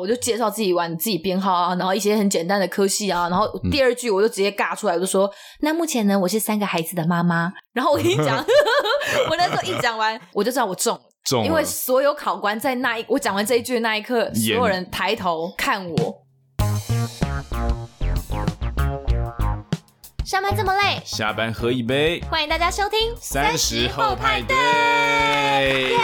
[0.00, 7.52] 我就介绍自己玩自己编号啊，然后一些很简单的科系啊，然后第二句我就直接尬出来，我就说：“嗯、那目前呢，我是三个孩子的妈妈。
[7.74, 8.42] ”然后我跟你讲，
[9.28, 16.22] 我那时候一讲完，我就知道我中了，中了，因为所有考官在那一我讲完这一句的那一刻，所有人抬头看我。
[20.24, 22.18] 上班这么累，下班喝一杯。
[22.30, 25.98] 欢迎大家收听三十后派对。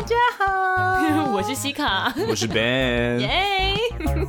[0.00, 1.28] 大家好。
[1.30, 3.18] 我是西卡，我是 Ben。
[3.20, 3.76] 耶。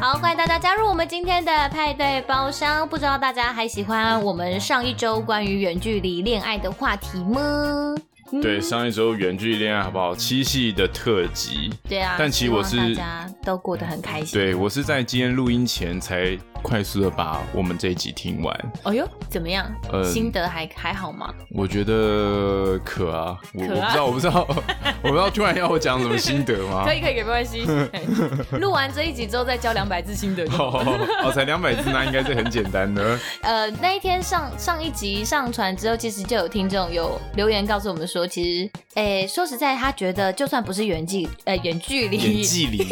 [0.00, 2.88] 好，欢迎大家加入我们今天的派对包厢。
[2.88, 7.94] 不知道大家还喜欢我们上一周关于远距离恋爱的话题吗？
[8.40, 10.16] 对，上一周远距离恋爱好不好？
[10.16, 11.70] 七夕的特辑。
[11.86, 14.40] 对啊，但其实我是大家都过得很开心。
[14.40, 16.34] 对，我是在今天录音前才
[16.66, 18.72] 快速的把我们这一集听完。
[18.82, 19.72] 哦呦，怎么样？
[19.92, 21.32] 呃，心得还还好吗？
[21.50, 24.66] 我觉得可啊，我啊，我不知道，我不知道，
[25.02, 26.84] 我不知道突然要我讲什么心得吗？
[26.84, 27.64] 可以可以，没关系。
[28.58, 30.44] 录完这一集之后再交两百字心得。
[30.58, 33.16] 哦，才两百字，那应该是很简单的。
[33.42, 42.84] 呃，那一天上上一集上传之后，其实就有听众有留言告诉我们说，其实，哎，说实在，他觉得就算不是远距，呃，远距离，远距离，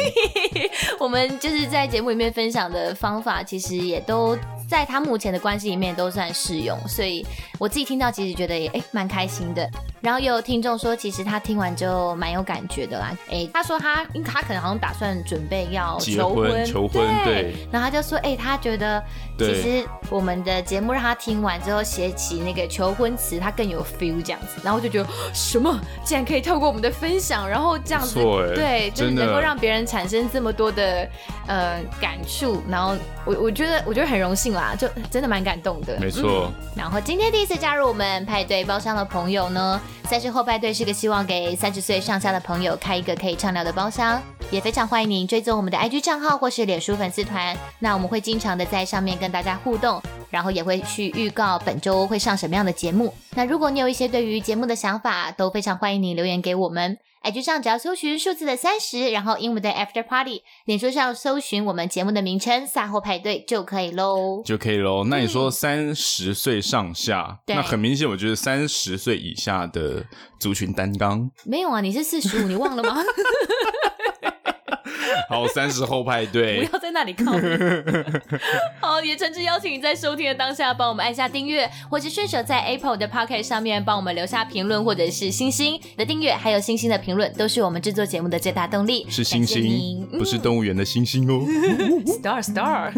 [1.01, 3.64] 我们就是在节目里面分享的方法，其实。
[3.65, 4.37] 其实也都
[4.69, 7.25] 在他目前的关系里面都算适用，所以
[7.59, 9.67] 我自己听到其实觉得也诶蛮开心的。
[10.03, 13.17] 然后也有听众说，其实他听完之后蛮有感觉的啦。
[13.31, 17.55] 诶，他说他因为他可能好像打算准备要求婚，求婚对，对。
[17.73, 19.03] 然后他就说，诶，他觉得
[19.39, 24.61] 其实我们的节目让他听完之后写起那个求婚词，他更有 feel 这样子。
[24.63, 28.21] 然后就觉得什么竟然可以透过我们的分享，然后这样子
[28.55, 31.09] 对，就是能够让别人产生这么多的
[31.47, 32.63] 呃感触。
[32.69, 33.55] 然后我我。
[33.55, 35.97] 我觉得我觉得很荣幸啦，就真的蛮感动的。
[36.01, 36.53] 没错、嗯。
[36.75, 47.57] 然后今天第一次加入我们派对包厢的朋友呢，三十后派对是个希望给三十岁上下的朋友开一个可以畅聊的包厢，也非常欢迎您追踪我们的 IG 账号或是脸书粉丝团。
[47.79, 50.01] 那我们会经常的在上面跟大家互动，
[50.31, 53.13] 然后也会去预告本周会上什么样的节目。
[53.35, 56.99] 那如果你有一些对于节目的想法，都非常欢迎你留言给我们。
[57.25, 65.05] IG 上只要搜寻数字的三十，然后英文的 After Party，脸书上搜寻我们节目的名称“赛后派对”就可以喽，就可以喽。
[65.05, 70.05] 那你说三十岁上下，嗯、那很明显，我觉得三十岁以下的
[70.39, 71.81] 族群担纲没有啊？
[71.81, 73.03] 你是四十五，你忘了吗？
[75.29, 77.33] 好，三十后派对，不要在那里靠。
[78.81, 89.07] 好，也诚挚邀请你在收听的当下，帮我们按下订阅，或是顺手在 Apple 的 Podcast 上面帮我们留下评论，或者是星星的订阅，还有星星的评论，都是我们制作节目的最大动力。
[89.09, 91.45] 是星星，不是动物园的星星哦。
[92.07, 92.93] Star Star。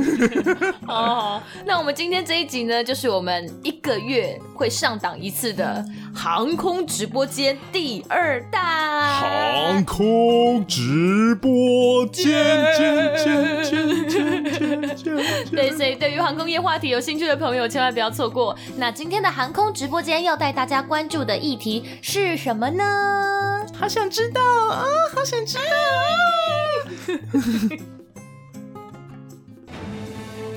[0.87, 8.67] 哦， 那我们今天这一集呢，就是我们一个月会上档一次的航空直播间第二弹。
[9.21, 12.35] 航空直播间。
[15.51, 18.57] 对，所以对于航空业话题有兴趣的朋友，千万不要错过。
[18.77, 22.85] 那今天的航空直播间要带大家关注的议题是什么呢？
[23.79, 24.41] 好想知道
[24.71, 24.85] 啊！
[25.15, 27.19] 好想知道啊！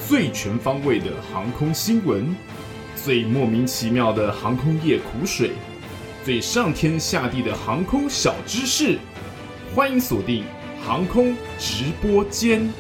[0.08, 2.36] 最全方位的航空新闻，
[2.96, 5.52] 最莫名其妙的航空业苦水，
[6.24, 8.98] 最上天下地的航空小知识，
[9.76, 10.44] 欢迎锁定。
[10.86, 12.72] 航空直播间，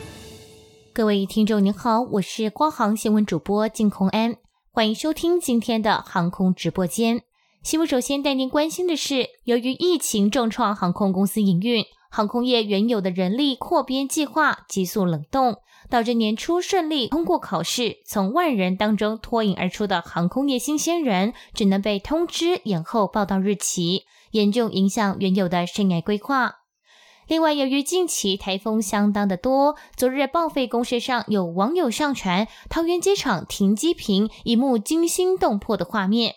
[0.93, 4.35] 各位听众您好，我是光航新闻主播金空安，
[4.71, 7.21] 欢迎收听今天的航空直播间。
[7.61, 15.57] 新闻首先带您关心的是，由于疫情重创航空公司营运，航空业原有的人力扩编计划急速冷冻，
[15.89, 26.55] 导致年初顺利通过考试，从万人当中脱颖而出的航空业新鲜人，只能被通知延后报到日期，严重影响原有的生涯规划。
[27.29, 36.33] 另外，由于近期台风相当的多，昨日报废公社上有网友上传桃园机场停机坪一幕惊心动魄的画面。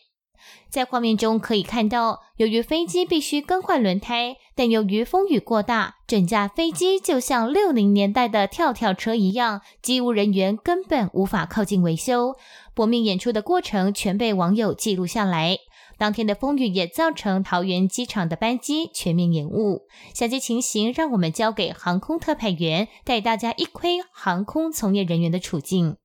[0.69, 12.36] 在画面中可以看到，由于飞机必须更换轮胎，但由于风雨过大，整架飞机就像六零年代的跳跳车一样，机务人员根本无法靠近维修。
[12.74, 15.56] 搏命演出的过程全被网友记录下来。
[16.03, 19.83] 当天的风雨也造成桃园机场的班机全面延误。
[20.13, 25.99] 详细情形让我们交给航空特派员带大家一窥航空从业人员的处境。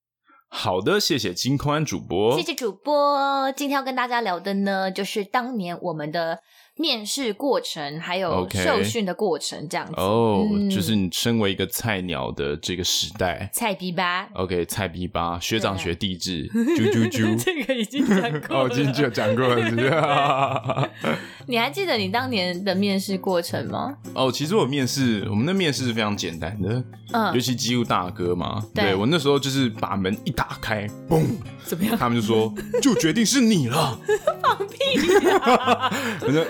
[0.49, 2.37] 好的，谢谢金宽主播。
[2.37, 3.51] 谢谢主播。
[3.53, 6.41] 今天要跟大家聊的呢，就是当年我们的。
[6.77, 10.51] 面试过程还有受训的过程这样子哦，okay.
[10.51, 19.89] oh, 嗯，就是你身为一个菜鸟的这个时代，菜逼吧，OK，菜逼吧，学长学弟制，啾啾啾， 这个已经讲过了，哦，已经就讲过了，是不是？
[21.49, 23.95] 你还记得你当年的面试过程吗？
[24.13, 26.83] 哦，其实我面试，我们的面试是非常简单的，
[27.13, 31.25] 嗯，尤其机务大哥嘛，对，对我那时候就是把门一打开，嘣，
[31.63, 31.97] 怎么样？
[31.97, 33.97] 他们就说就决定是你了，
[34.43, 35.91] 放屁呀！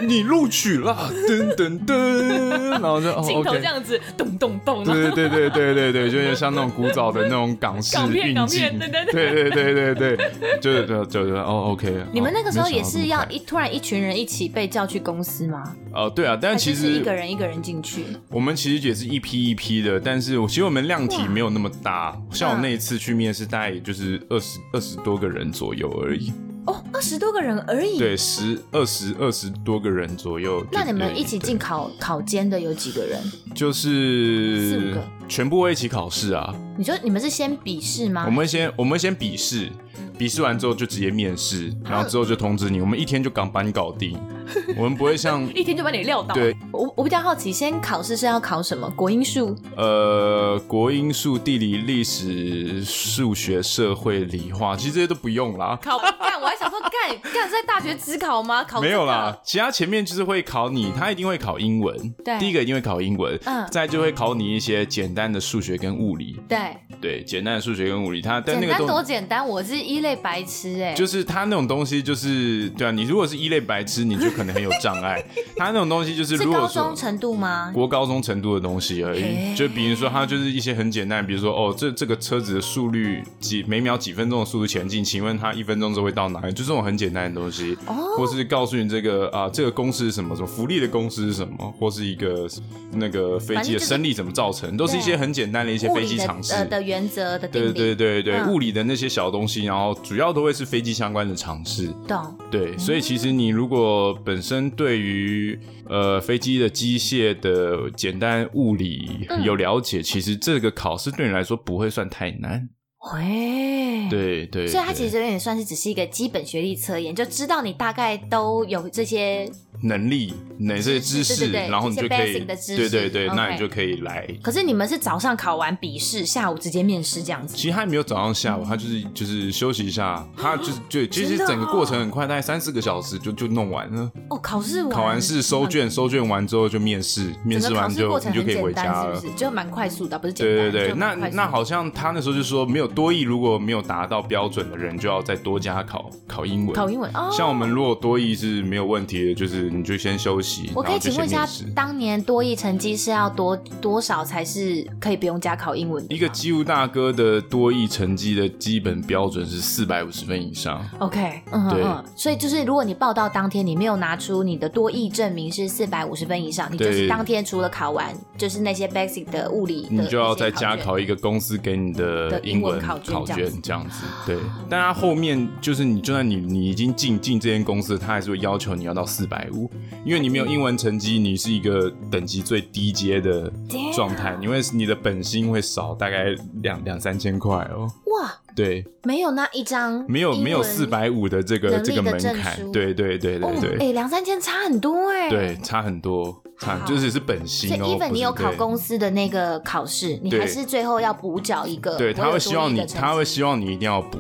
[0.02, 8.80] 你录取了，噔噔噔， 然后就镜头这样子，咚咚咚，对对对对对对，就像那种古早的那种港式 运镜，
[9.12, 10.31] 对对对对对，
[10.62, 12.04] 就就就哦，OK。
[12.12, 15.64] 你们那个时候也是要一突然一群人一起被叫去公司吗？
[15.94, 18.06] 哦，对啊，但其实一个人一个人进去。
[18.30, 26.31] 我们其实也是一批一批的，但是我其实我们量体没有那么大，像我那一次去面试，大概也就是二十二十多个人左右而已。
[26.68, 27.98] 哦，二十多个人而已。
[27.98, 30.66] 对，十二十二十多个人左右。
[30.72, 33.19] 那你们一起进考考监的有几个人？
[33.56, 36.54] 就是四五个，全部会一起考试啊。
[36.78, 38.25] 你说你们是先笔试吗？
[38.28, 39.72] 我们先我们先笔试。
[40.18, 44.18] 笔试完之后就直接面试，然后之后就通知你，我们一天就刚把你搞定。
[44.78, 46.34] 我们不会像 一天就把你撂倒。
[46.34, 48.90] 对，我我比较好奇，先考试是要考什么？
[48.92, 49.54] 国英数？
[49.75, 55.78] 呃，国英数、地理、历史、数学、社会、理化，其实这些都不用啦。
[55.81, 58.64] 考干，我还想说干 干在大学只考吗？
[58.64, 61.98] 考没有啦，其他前面就是会考你，他一定会考英文。
[62.24, 66.40] 对，第一个一定会考英文，嗯，再就会考你一些简单的数学跟物理。
[66.48, 70.94] 对对，简单的数学跟物理，他但那个都多简单，我是一类白痴哎。
[70.94, 74.31] 就是他那种东西，就是对啊，你如果是一类白痴，你就。
[74.38, 75.19] 可能很有障碍，
[75.57, 77.71] 他那种东西就是如果说是高中程度吗？
[77.74, 79.24] 国高中程度的东西而已。
[79.24, 86.54] 欸、就比如说，他就是一些很简单，比如说哦，这这个车子的速率几每秒几分钟的速度前进，请问它一分钟之后会到哪里？
[86.54, 90.36] 就这种很简单的东西，哦、或是告诉你这个啊，这个公式是什么？
[90.36, 91.74] 什么浮力的公式是什么？
[91.80, 92.48] 或是一个
[92.92, 94.77] 那个飞机的升力怎么造成？
[94.77, 97.48] 都是一些很简单的一些飞机常识的、呃、的原则的。
[97.48, 101.88] 对对对对，嗯、物理的那些小东西，然后主要都会是飞机相关的常识。
[102.08, 102.38] 懂。
[102.52, 112.70] 对，所以其实你如果本身对于于呃飞机的机械的简单物理有了解，嗯、其实这个考试对你来说不会算太难。
[113.14, 119.50] 喂，对对，所以它其实有点算是只是一个基本学历测验，就知道你大概都有这些。
[119.82, 122.46] 能力，哪些知识，然后你就可以，
[122.76, 124.28] 对对对，那你就可以来。
[124.42, 127.56] 可是你们是早上考完笔试，下午直接面试这样子？
[127.56, 134.12] 其实他没有早上下午，他就是就是休息一下，他就是就其实整个过程很快，大概三四个小时就就弄完了。
[134.30, 140.34] 哦，考试完，考完试收卷，收卷完之后就面试，面试完就你就可以回家了，就蛮快速的，不是？
[140.34, 146.76] 对对对，那那好像他那时候就说，没有多译，如果没有达到标准的人，就要再多加考考英文。
[146.76, 150.72] 考英文哦，像我们如果多译是没有问题的，就是你就先休息。
[150.75, 156.16] 我可以请问一下，当年多益成绩是要多多少才是可以不用加考英文的？
[156.16, 160.84] 一个机务大哥的多益成绩的基本标准是四百五十分以上。
[161.00, 174.04] OK，嗯，对嗯，所以就是如果你报到当天你没有拿出你的多益证明是四百五十分以上，你就是当天除了考完就是那些 basic 的物理的，你就要再加考一个公司给你的英文考卷这样子。
[174.25, 174.38] 对，
[174.69, 179.56] 但他后面就是你就算你你已经进进这间公司，他还是会要求你要到四百五，
[180.04, 183.51] 因为你没有英文成绩，你是一个等级最低阶的
[183.94, 187.89] 状态，因为你的本薪会少大概两两三千块哦。
[188.06, 197.85] 哇，对，没有那一张，没有没有四百五的这个这个门槛，对对对对对，哎，两三千差很多哎，对，差很多，差就是是本薪哦。
[197.85, 204.18] even 你有考公司的那个考试，你还是最后要补缴一个，对，他会希望你，他会希望你一定要补。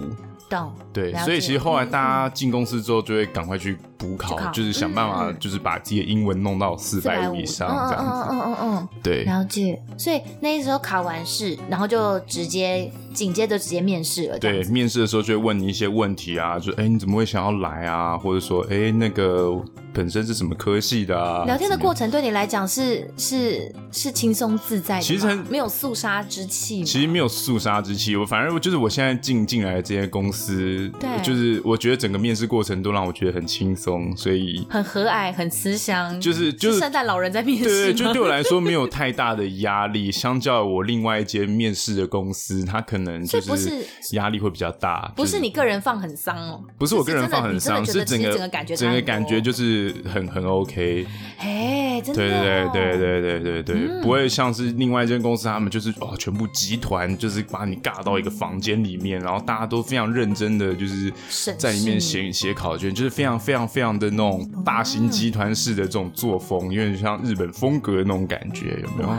[0.49, 8.29] 懂，对，所以其实后来大家进公司之后，就会赶快去补考，就是想办法，就是把自己的英文弄到四百五以上这样子。
[8.31, 9.81] 嗯嗯嗯，对，了解。
[9.97, 14.39] 所以那时候考完试，然后就直接紧接着直接面试了。
[14.39, 18.17] 对，面试的时候就会问你一些问题啊，就哎你怎么会想要来啊？
[18.17, 19.51] 或者说哎那个
[19.93, 21.45] 本身是什么科系的啊？
[21.45, 26.83] 聊天的过程对你来讲是是是轻松自在的，其实没有肃杀之气。
[26.83, 30.91] 其实没有肃杀之气，我反正就是我现在进进来的这些公司。
[30.99, 40.09] 对，就是我觉得整个面试过程都让我觉得很轻松，所以很和蔼，很慈祥，就是就是圣诞老人在面试，对对，就对我来说没有太大的压力。
[40.17, 45.11] 相较我另外一间面试的公司，他可能就是压力会比较大。
[45.15, 51.05] 不是你个人放很丧哦，不是我个人放很丧，是整个整个感觉整个感觉就是很很 OK。
[51.39, 52.29] 哎，真的，对
[52.71, 60.27] 对对对对对对，不会像是另外一间公司，他们就是哦，全部集团就是把你尬到一个房间里面，然后大家都非常认。
[60.37, 61.11] 真的就是
[61.57, 69.09] 在里面写写考卷，就是非常非常非常的那种大型集团式的这种作风，有点像日本风格的那种感觉，有没有？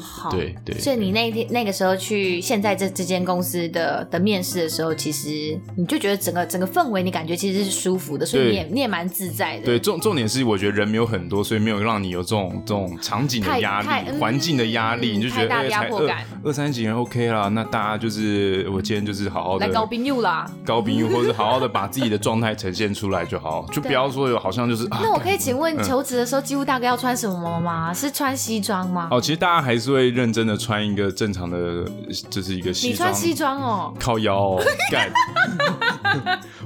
[0.00, 0.78] 好，对对。
[0.78, 9.64] 所以你那天那个时候去现在这这间公司的的面试的时候，其实你就觉得整个整个氛围，你感觉其实是舒服的，所以你也你也蛮自在的。
[9.64, 24.86] 对，重重点是我觉得人没有很多，所以没有让你有这种这种场景的压力、环境的压力，你就觉得哎，才二二三几人 OK 啦，那大家就是我今天就是好好的来高朋友啦，高朋友或者好好的 把自己的状态呈现出来就好，就不要说有好像就是。
[24.90, 27.92] 那我可以请问，求职的时候几乎大概要穿什么吗？
[27.92, 29.08] 是穿西装吗？
[29.10, 31.84] 哦，其实大家还是会认真的穿一个正常的，
[32.28, 32.92] 就是一个西装。
[32.92, 33.94] 你穿西装哦？
[33.98, 35.10] 靠腰哦， 干。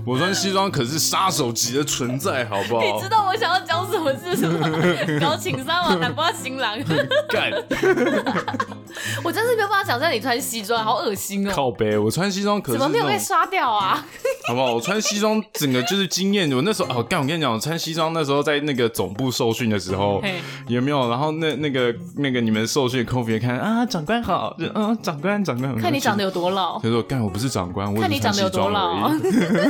[0.07, 2.85] 我穿西装可是杀手级的存在，好不好？
[2.85, 5.21] 你知道我想要讲什么是什么？
[5.21, 6.79] 高情商嘛，难不到新郎。
[7.29, 7.53] 干。
[9.25, 11.53] 我真是没有办法想象你穿西装，好恶心哦。
[11.53, 14.05] 靠背，我穿西装可是怎么没有被刷掉啊？
[14.47, 14.75] 好不好？
[14.75, 16.51] 我穿西装整个就是惊艳。
[16.53, 20.23] 我那时候哦，干，我跟你讲，我穿西装那时候在那个总部受训的时候，
[20.69, 21.09] 有没有？
[21.09, 26.79] 然后那那个那个你们受训的空服员看啊，长官好，就嗯，长官长官，看你长得有多老。
[26.81, 29.11] 他说干，我不是长官，我看你长得有多老。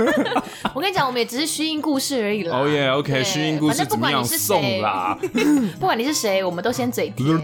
[0.72, 2.56] 我跟你讲，我们也只是虚应故事而已啦。
[2.58, 4.24] 哦耶，OK，虚应故事怎么样？
[4.24, 5.16] 送啦，
[5.78, 7.28] 不管你是谁，我们都先嘴甜。
[7.28, 7.40] 哦，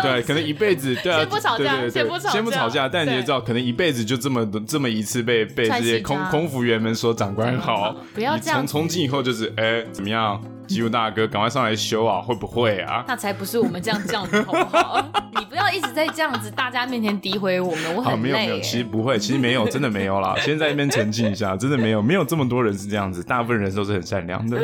[0.00, 2.88] 对，可能一辈子对啊，先不吵架，先不吵架，先不吵架。
[2.88, 8.64] 但你也知道，可能一辈子就这么这么一次被被这些空空服员们说长官好，不要这样。
[8.66, 10.40] 从从今以后就是，哎，怎么样？
[10.66, 12.20] 机务大哥，赶快上来修啊！
[12.20, 13.04] 会不会啊？
[13.06, 15.04] 那才不是我们这样这样子，好不好？
[15.38, 18.28] 你不要一直在这样子大家面前诋毁我们，我很累。
[18.28, 20.34] 没有没有，其实不会，其实没有，真的没有啦。
[20.40, 24.58] 先在那边澄清一下，真的没有，没有这么多人是这样子，大部分人都是很善良的。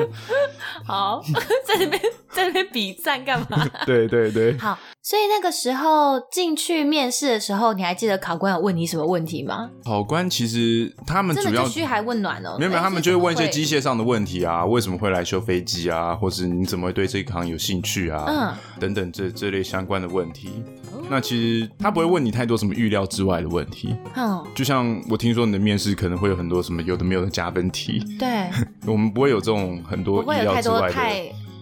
[0.84, 1.22] 好，
[1.66, 3.66] 在那边在那边比赞干嘛？
[3.86, 4.56] 对对对。
[4.58, 9.68] 好，所以那个时候进去面试的时候，你还记得考官有问你什么问题吗？
[9.84, 20.62] 考官其实他们主要嘘寒问暖哦，没有没有，他们就会问一些机械上的问题啊，为什么会来修飞机啊，或是你怎么会对这一行有兴趣啊，嗯，等等这这类相关的问题。
[21.10, 28.48] 那其实他不会问你太多什么预料之外的问题，嗯，就像我听说你的面试可能会有很多什么有的没有的加分题，对，
[28.86, 30.94] 我们不会有这种很多意料之外的。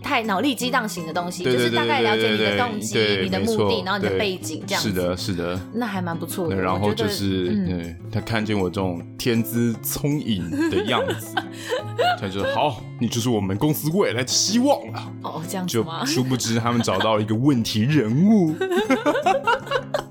[0.03, 4.89] 太脑力激荡型的东西，就是大概了解你的动机、你的目的，然后你的背景这样子。
[4.89, 6.57] 是的，是的，那还蛮不错的。
[6.57, 11.35] 然后就是，对，他看见我这种天资聪颖的样子，
[12.21, 15.67] 他就说：“好，你就是我们公司未来的希望了。”哦，这样？
[15.67, 18.55] 就 殊不知他们找到了一个问题人物。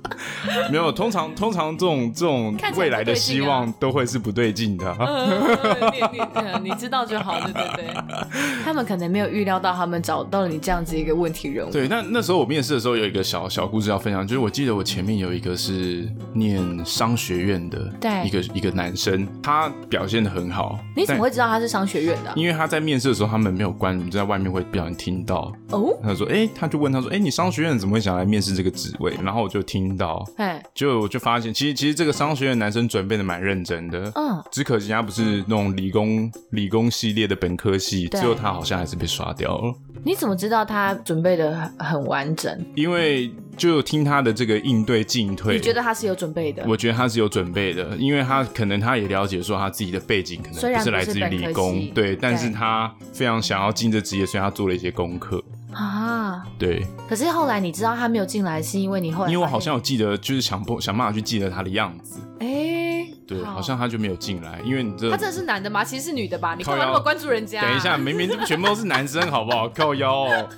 [0.71, 4.95] 没有，通常通常这种这种未来的希望都会是不对劲的。
[6.61, 7.85] 你你知道就好，对对对。
[8.63, 11.71] 他们可能没有预料到，他们找到了你这样子一个问题人物。
[11.71, 20.79] 对，那那时候我面试的时候有一个小小故事要分享，就是我记得我前面有一个是念商学院的，对，一个一个男生，他表现的很好。
[20.95, 22.31] 你怎么会知道他是商学院的？
[22.35, 25.51] 因为他在面试的时候他们没有关，你在外面会不小心听到。
[25.71, 39.75] 哦，他说：“哎，他就问他说：‘哎，你商学院怎么会想来面试这个职位？’然后我就听到。”哎，就我就发现，其实其实这个商学院男生准备的蛮认真的，嗯，只可惜他不是那种理工理工系列的本科系，最后他好像还是被刷掉了。
[40.01, 42.65] 你怎么知道他准备的很很完整？
[42.73, 46.63] 因为就听他的这个应对进退，你觉得他是有准备的？
[46.65, 55.43] 我觉得他是有准备的，因为他可能他也了解说他自己的背景可能不是来自于理工，对，但是他非常想要进这职业，所以他做了一些功课。
[55.73, 56.85] 啊，对。
[57.07, 62.19] 可是后来你知道他没有进来，是因为你后来，因为我好像有记得，就是想不想办法去记得他的样子。
[62.39, 65.83] 哎、欸，对，好，好像他就没有进来，因为你这他真的是男的吗？
[65.83, 66.55] 其实是女的吧？
[66.57, 67.61] 你干嘛那么关注人家？
[67.61, 69.67] 等一下，明明这全部都是男生，好不好？
[69.69, 70.49] 靠腰哦，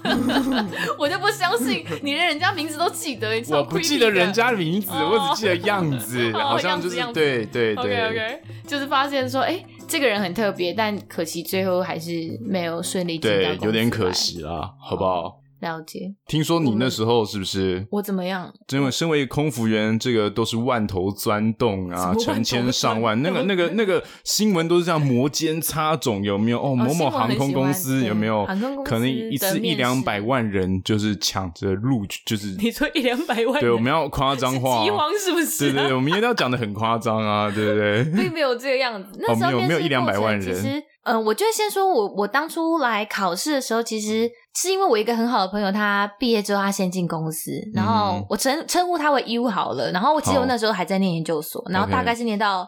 [0.98, 3.34] 我就不相信你连人家名字都记得。
[3.34, 7.75] 你我不记得人家名字，我只记得样子， 好像就是对对对。
[7.75, 9.65] OK OK，就是发现说，哎、欸。
[9.91, 13.38] 这个人很特别，但可惜最后还是没有顺利进到。
[13.38, 15.40] 对，有点可惜啦，好不好？
[15.62, 16.13] 了解。
[16.27, 17.88] 听说你那时候是不是？
[17.91, 18.53] 我怎么样？
[18.72, 26.62] 因为身为空服员，这个都是万头钻洞啊，成千上万，那个、 那个、那个新闻都是这样摩肩擦踵，有没有？
[26.62, 28.46] 哦，某某航空公司有没有？
[28.84, 33.60] 可能一次一两百万人就是抢着录，就是 你说一两百万？
[33.62, 35.72] 对，我们要夸张化，饥荒是不是？
[35.72, 38.03] 对对，我们一定要讲的很夸张啊，对不对？
[38.24, 39.10] 并没有这个样子。
[39.20, 40.84] 那时候没有没有一两百万人。
[41.03, 49.91] 嗯、呃，我就先说我，我我当初来考试的时候，其实是因为我一个很好的朋友，他毕业之后他先进公司，然后我称称呼他为 U 好了。
[49.91, 52.67] 然后我记得我那时候还在念研究所，然后大概是念到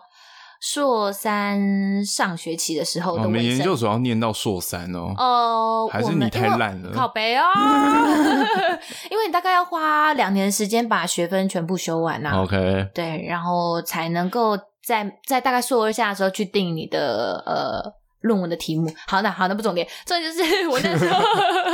[0.59, 3.21] 硕三上学期的时候的。
[3.21, 5.13] 我们研究所要念到硕三哦。
[5.17, 6.91] 哦、呃，还是你太烂了？
[6.91, 7.43] 靠北哦，
[9.11, 12.41] 因为你大概要花两年时间把学分全部修完呐、啊。
[12.41, 18.02] OK，对，然后才能够在在大概硕二下的时候去定你的呃。
[18.23, 18.93] 论文的题目。
[19.07, 21.23] 好，那好，那不重点，重点就是 我那时候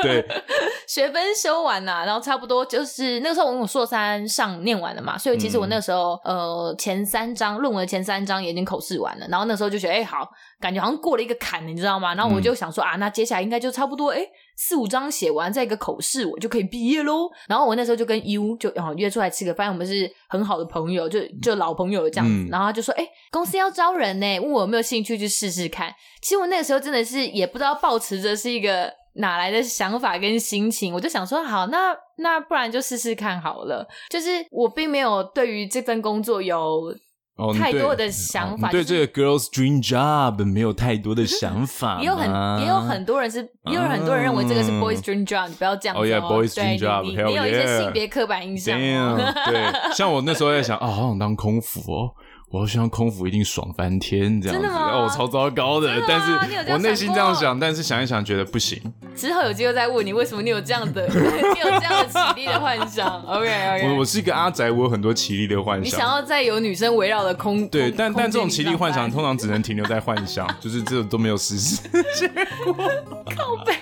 [0.03, 0.23] 对
[0.87, 10.29] 学分修完了，然后差不多就是那个时候我我硕三上念完了嘛，所以其实我那个时候、嗯、呃前三章论文的前三章也已经口试完了，然后那时候就觉得哎、欸、好，
[10.59, 12.13] 感觉好像过了一个坎，你知道吗？
[12.15, 14.17] 然后我就想说、嗯、啊，那接下来应该就差不多哎。
[14.17, 14.29] 欸
[14.61, 17.29] 四五章写完，再一个口试，我就可以毕业喽。
[17.47, 22.33] 然后我那时候就跟 U 就哦约出来吃个饭，我们是很好的朋友，就就老朋友这样子。
[22.33, 36.93] 嗯、然后他就说：“哎、欸，公司要招人呢，问我有没有兴趣去试试看。”其实我那个时候真的是也不知道抱持着是一个哪来的想法跟心情，我就想说：“好，那那不然就试试看好了。”就是我并没有对于这份工作有。
[37.39, 41.99] 哦、太多的想法，对这个 girls dream job 没有太多的想法。
[42.03, 46.03] 也有很也有很多人是，也有很多人认为这个是 boys dream job，你不要这样子哦。
[46.03, 48.77] 哦，yeah，boys dream job，你你有一些性别刻板印象。
[48.77, 52.11] 对， 像我那时候在想，啊，好想当空服哦。
[52.51, 56.03] 我希望空腹一定爽翻天这样子，哦，超糟糕的。
[56.07, 58.81] 但是我内心这样想，但是想一想觉得不行。
[59.15, 63.07] 之后有机会再问你，为什么你有这样的，你有这样的奇丽的幻想？
[63.21, 63.89] OK OK。
[63.89, 65.85] 我我是一个阿宅，我有很多奇丽的幻想。
[65.85, 71.77] 你想要在有女生围绕的空对，但但这种奇丽幻想通常只能停留在幻想，就是这种都没有实施
[72.15, 72.27] 结
[72.65, 72.73] 果。
[73.37, 73.75] 靠北。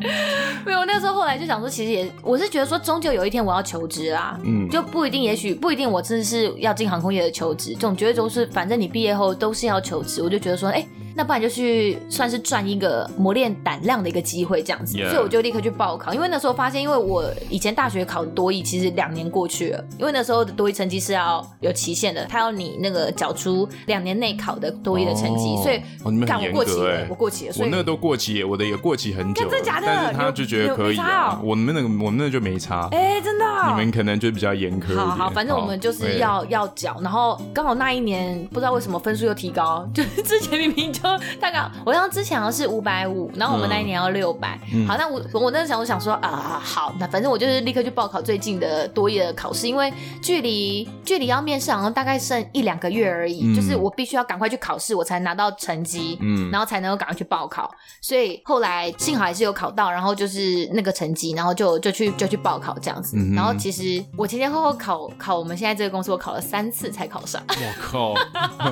[0.64, 10.88] 没有，那时候后来就想说，其实也我是觉得说，终究有一天我要求职啦，嗯，就不一定，也许不一定，我真的是要进航空业的求职，总觉得都是，反正你毕业后都是要求职，我就觉得说，哎、欸。
[11.16, 15.10] 那不然就去算是赚一个磨练胆量的一个机会，这样子，Yeah.
[15.10, 16.12] 所以我就立刻去报考。
[16.12, 25.80] 因为那时候发现，因为我以前大学考多艺，其实两年过去了，因为那时候的多艺成绩是要有期限的，他要你那个缴出两年内考的多艺的成绩，oh, 所以
[26.26, 29.86] 看我过期了，我过期了，所以我那个都过期，我的也过期很久，真的假的？
[29.86, 34.96] 但是他就觉得可以啊，我们那个我们那个就没差，哎、欸，真的、哦，你们可能就比较严苛。
[34.96, 41.03] 好好，反正我们就是要要缴，然后刚好那一年不知道为什么分数又提高， 就是之前明明就
[41.40, 41.64] 大概。
[41.84, 44.86] 我像之前好像是五百五，然后我们那一年要六百、嗯。
[44.86, 49.92] 好，那我我那时候想说啊，好，那反正我就是立刻去报考最近的多业的考试，因为
[50.22, 57.70] 距离距离要面试好像大概剩一两个月而已，嗯、就是我必须要赶快去考试，我才拿到成绩，嗯，然后才能够赶快去报考。
[58.00, 63.16] 所以后来幸好还是有考到，然后就是那个成绩，然后就就去就去报考这样子。
[63.16, 67.42] 嗯、然后其实我前前后后考考我们现在这个公司，我考了三次才考上。
[67.48, 68.14] 我靠，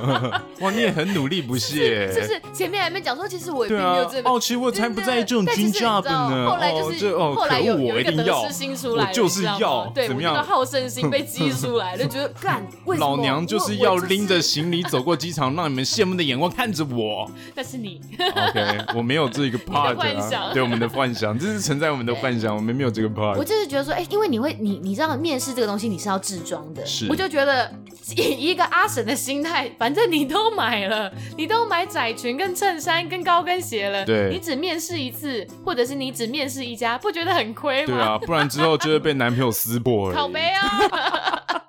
[0.60, 3.02] 哇，你也很努力不懈，是就是前面还没。
[3.02, 6.48] 讲说其实我也并没有这个，哦，其实我才不在意这种 dream job 呢。
[6.48, 17.28] 后来就是，哦，后来有有一个得失心出来，就是要对，我那个好胜心被 激出来，就觉得干， 为什么老娘就是要拎着行李走过机场， 让你们羡慕的眼光看着我。
[17.56, 23.36] 但是你，OK，我没有这个 part 啊，对我们的幻想，这是存在我们的幻想，我们没有这个 part。
[23.36, 27.68] 我就是觉得说，哎，因为你会，你你知道面试这个东西你是要置装的，是，我就觉得
[28.16, 33.88] 以一个阿婶的心态，反正你都买了，你都买窄裙跟衬衫跟高跟鞋。
[33.88, 37.94] 了，对，你只面试一次，或者是你只面试一家，不觉得很亏吗？
[37.94, 40.16] 对啊，不然之后就会被男朋友撕破了。
[40.16, 41.62] 好悲啊！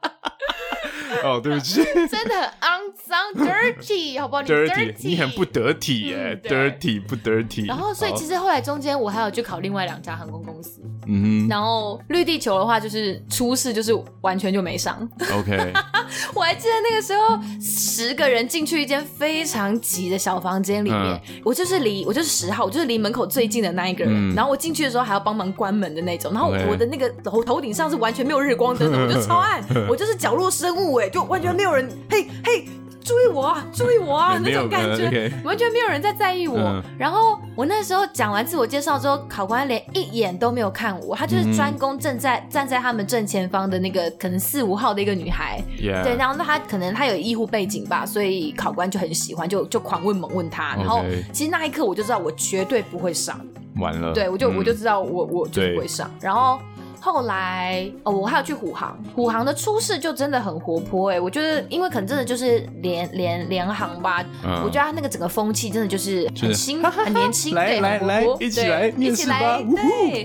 [1.23, 7.65] 哦，对不起， 真的很肮脏，dirty，好不好？dirty，你很不得体耶，dirty 不 dirty。
[7.65, 15.07] 然后，所以其实后来中间我还有去考另外两家航空公司，嗯，然后绿地球的话就是初试就是完全就没上。
[15.33, 15.73] OK，
[16.35, 24.35] 我还记得那个时候十个人进去一间非常挤的小房间里面，我就是离我就是十号，我就是离门口最近的那一个人。
[24.35, 31.09] 然后我进去的时候还要帮忙关门的那种，然后我的那个头头顶上是完全没有日光灯的，我就超暗， 我就是角落生物哎。
[31.13, 32.65] 就完全没有人，嘿嘿，
[33.03, 35.43] 注意我啊，注意我啊，那种感觉，okay.
[35.43, 36.57] 完全没有人在在意我。
[36.57, 46.01] 嗯、然后我那时候讲完自我介绍之后，考官连一眼都没有看我，他就是专攻正在、嗯、站在他们正前方的那个可能四五号的一个女孩，Yeah.
[46.01, 50.75] 对，然后那他可能他有医护背景吧，所以考官就很喜欢，就就狂问猛问他。
[50.75, 51.23] 然后 Okay.
[51.31, 53.39] 其实那一刻我就知道我绝对不会上，
[53.75, 56.59] 完了，对我就、嗯、我就知道我我就不会上，然后。
[57.03, 69.59] 后来哦，我还有去虎航，虎航的初试就真的很活泼哎，我觉得因为可能真的就是联联联航吧，嗯、我觉得他那个整个风气真的就是很新、就是、很年轻，对，来来来，一起来面试吧，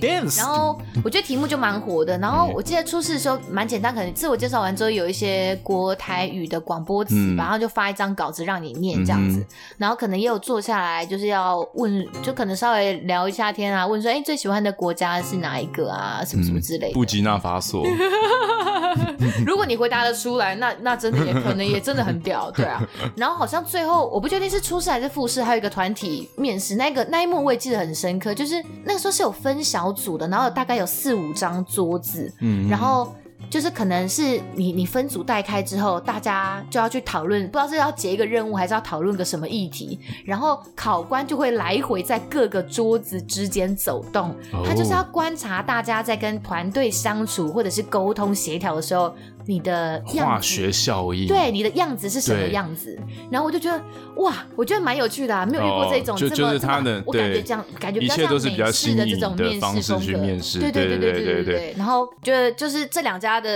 [0.00, 9.46] 对，然后我觉得题目就蛮活的，然后我记得初试的时候蛮简单，可能自我介绍完之后有一些国台语的广播词吧，嗯、然后就发一张稿子让你念这样子，嗯、
[9.78, 16.60] 然后可能也有坐下来就是要问，就可能稍微聊一下天啊，问说哎最喜欢的国家是哪一个啊，什么什么。
[16.68, 17.86] 之类的，布吉纳法索。
[19.46, 22.86] 如果你回答得出来，那那真的也可能也真的很屌， 对啊。
[23.16, 33.12] 然后好像最后我不确定是初试还是复试，还有一个团体面试，那个那一幕我也记得很深刻，就是那个时候是有分小组的，然后大概有四五张桌子，嗯，然后。
[33.50, 44.34] 就是可能是你你分组带开之后，大家就要去讨论，不知道是要结一个任务，还是要讨论个什么议题，然后考官就会来回在各个桌子之间走动，
[44.64, 49.14] 他就是要观察大家在跟团队相处或者是沟通协调的时候。
[49.48, 53.00] 你的化学效应，对你的样子是什么样子？
[53.30, 53.82] 然后我就觉得
[54.16, 61.74] 哇，我觉得蛮有趣的啊，没有遇过这种这么、哦、就就是他的，我感觉这样感觉比较像美式的这种面试风格，面试对对对对对对对，对。
[61.78, 63.50] 然后觉得就是这两家的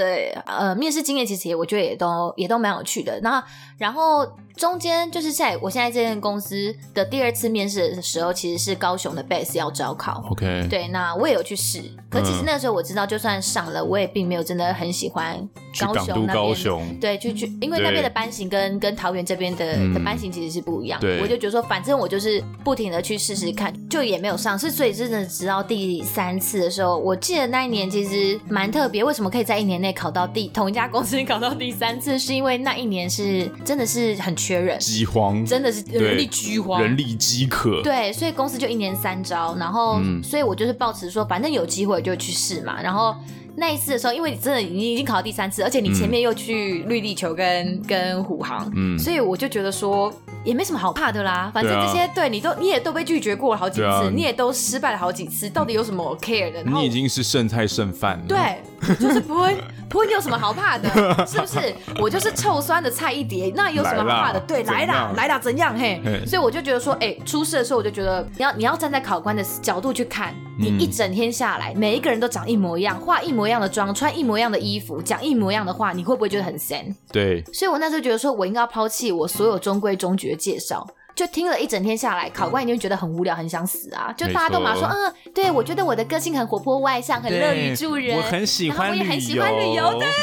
[0.46, 3.20] 呃面试经验，其实也我觉得也都也都蛮有趣的。
[3.20, 4.26] 然后然后。
[4.56, 10.24] 中间就是在我现在这间公司的第二次面试的时候，其实是高雄的 base 要招考。
[10.30, 11.82] OK，对，那我也有去试。
[12.10, 15.36] 可其实那个时候我知道，就算上了，我也并没有真的很喜欢
[15.80, 16.26] 高雄那边。
[16.28, 21.00] 高雄，对，去去，因为那边的班型跟跟桃园这边的的班型其实是不一样。
[21.00, 24.58] 对，我就觉得说，反正我就是不停的去试试看，就也没有上。
[24.58, 29.02] 是所以真的直到第三次的时候，我记得那一年其实蛮特别。
[29.02, 32.18] 为什么可以在一年内考到第同一家公司考到第三次？
[32.18, 34.36] 是因为那一年是真的是很。
[34.42, 37.80] 缺人，饥荒，真的是人力饥荒，人力饥渴。
[37.82, 42.82] 对，所以公司就一年三招，然后，嗯、所以我就是抱持说，反正有机会就去试嘛。
[42.82, 43.14] 然后
[43.56, 50.12] 那一次的时候，因为真的你已经考到第三次，而且你前面又去绿地球跟、嗯、跟虎航，嗯，所以我就觉得说
[50.44, 51.50] 也没什么好怕的啦。
[51.54, 56.62] 反正这些对，对你都你也都被拒绝过了好几次，啊、你也都失败了好几次，到底有什么 care 的？
[56.64, 58.24] 你已经是剩菜剩饭了。
[58.26, 58.56] 对。
[58.98, 59.56] 就是不会，
[59.88, 60.88] 不会，你有什么好怕的？
[61.26, 61.74] 是不是？
[62.00, 64.40] 我就是臭酸的菜一碟，那有什么好怕的？
[64.40, 65.76] 对，来啦，来啦，怎样？
[65.78, 76.94] 嘿，所以我就觉得说，哎、欸，初试的时候我就觉得，你要你要站在考官的角度去看，你一整天下来，每一个人都长一模一样，化一模一样的妆，穿一模一样的衣服，讲一模一样的话，你会不会觉得很闲？
[77.12, 77.42] 对。
[77.52, 80.86] 所以我那时候觉得说，我应该要抛弃我所有中规中矩的介绍。
[81.14, 84.12] 就听了一整天下来，考官一定会觉得很无聊，很想死啊！
[84.16, 90.06] 就大家都马说，嗯，对，我觉得我的个性很活泼外向，很乐于助人，我很喜欢旅游，我也很喜欢旅游，对。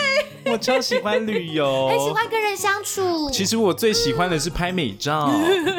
[0.46, 3.30] 我超喜欢旅游， 很喜欢跟人相处。
[3.30, 5.30] 其实我最喜欢的是拍美照。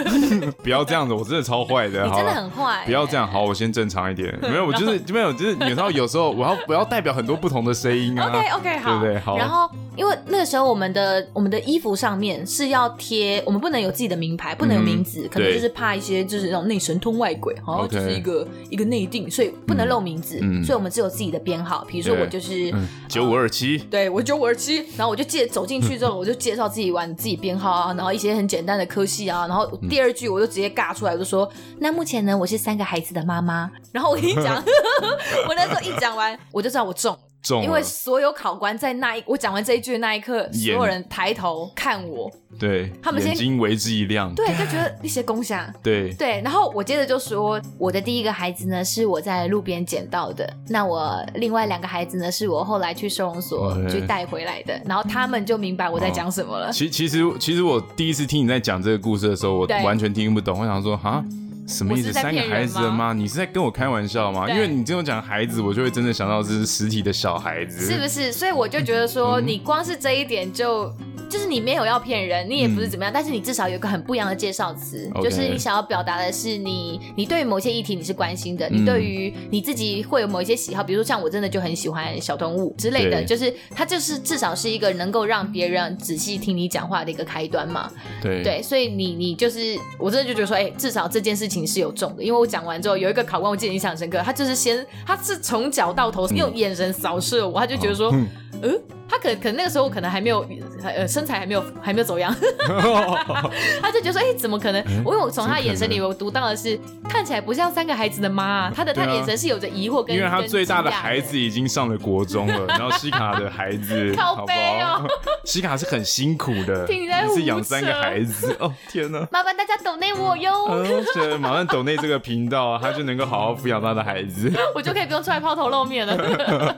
[0.63, 2.05] 不要这样子，我真的超坏的。
[2.05, 2.83] 你真的很坏。
[2.85, 4.39] 不要这样，好，我先正常一点。
[4.43, 8.29] 没有，我就是没有，就是有时候有时候我要我要代表很多不同的声音啊。
[8.29, 9.19] OK OK，好，对不对？
[9.21, 9.39] 好。
[9.39, 9.69] 然后
[10.01, 21.85] 因为那个时候我们的我们的衣服上面是要贴，我们不能有自己的名牌，不能有名字，可能就是怕一些就是那种内神通外鬼，好，就是一个一个内定，所以不能露名字，所以我们只有自己的编号。
[21.87, 22.73] 比如说我就是
[23.11, 31.47] 九五二七，对我九五二七，然后我就介走进去之后，我就介绍自己玩自己编号啊，然后一些很简单的科系啊，然后第二句我就直接尬出来，我就说
[31.79, 34.57] ：“那目前呢，我是三个孩子的妈妈。”然后我跟你讲，
[35.47, 37.15] 我那时候一讲完，我就知道我中。
[37.63, 46.13] 因为所有考官在那一我讲完这一句的那一刻，所有人抬头看我，对，他们眼睛为之一亮，对，就觉得一些功下， 对。
[46.15, 46.43] 对。
[46.43, 56.69] 然后我接着就说，我的第一个孩子呢是我在路边捡到的，那我另外两个孩子呢是我后来去收容所去带回来的，然后他们就明白我在讲什么了。
[56.69, 61.25] 哦、其其实其实我第一次听你在讲这个故事的时候，我完全听不懂，我想说哈。
[61.71, 62.13] 什么意思？
[62.13, 63.13] 三个孩子的吗？
[63.13, 64.51] 你是在跟我开玩笑吗？
[64.51, 68.33] 因为你这种讲孩子，我就会真的想到这是实体的小孩子，是不是？
[68.33, 70.93] 所以我就觉得说，你光是这一点就。
[71.31, 75.23] 就是你没有要骗人，你也不是怎么样，嗯、但是你至少有一个很不一样的介绍词，Okay.
[75.23, 87.89] 就是你想要表达的是你，你对于某些议题你是关心的，嗯、你对于你自己会有某一些喜好，比如说像我真的就很喜欢小动物之类的，就是它就是至少是一个能够让别人仔细听你讲话的一个开端嘛。
[88.21, 98.27] 对对，所以你你就是我真的就觉得说，哎、欸，至少这件事情是有重的，因为我讲完之后，有一个考官我记得印象深刻，他就是先他是从脚到头用眼神扫射我，他就觉得说，嗯。
[98.63, 98.81] 嗯？
[99.09, 100.47] 他可可能那个时候可能还没有，
[100.85, 102.33] 呃，身材还没有还没有走样，
[103.83, 104.81] 他就觉得说，哎、欸，怎么可能？
[105.05, 115.05] 我因为我从他眼神里我读到的是看起来不像三个孩子的妈，他的他的眼神是有着疑惑跟，因为他最大的孩子已经上了国中了，然后西卡的孩子， 靠背哦，
[115.45, 119.27] 西卡是很辛苦的，你是养三个孩子哦，天哪！
[119.33, 126.77] 麻烦大家抖内我哟，嗯，是麻烦抖内这个频道，他就能够好好抚养他的孩子， 我就可以不用出来抛头露面了。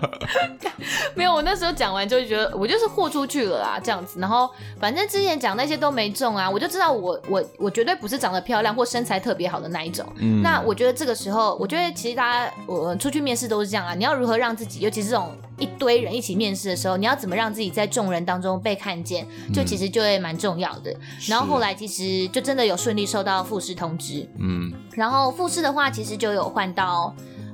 [1.15, 2.23] 没有，我那时候讲完就。
[2.23, 4.49] 会觉得我就是豁出去了啦，这样子，然后
[4.79, 10.07] 反正之前讲那些都没中啊，我就知道我我我绝对不是长得漂亮或身材特别好的那一种。
[10.19, 20.93] 嗯，那我觉得这个时候，我觉得其实大家我出去面试都是这样啊，你要如何让自己，尤其是这种一堆人一起面试的时候，你要怎么让自己在众人当中被看见，就其实就会蛮重要的。
[20.93, 27.13] 嗯，然后后来其实就真的有顺利收到复试通知，嗯，然后复试的话，其实就有换到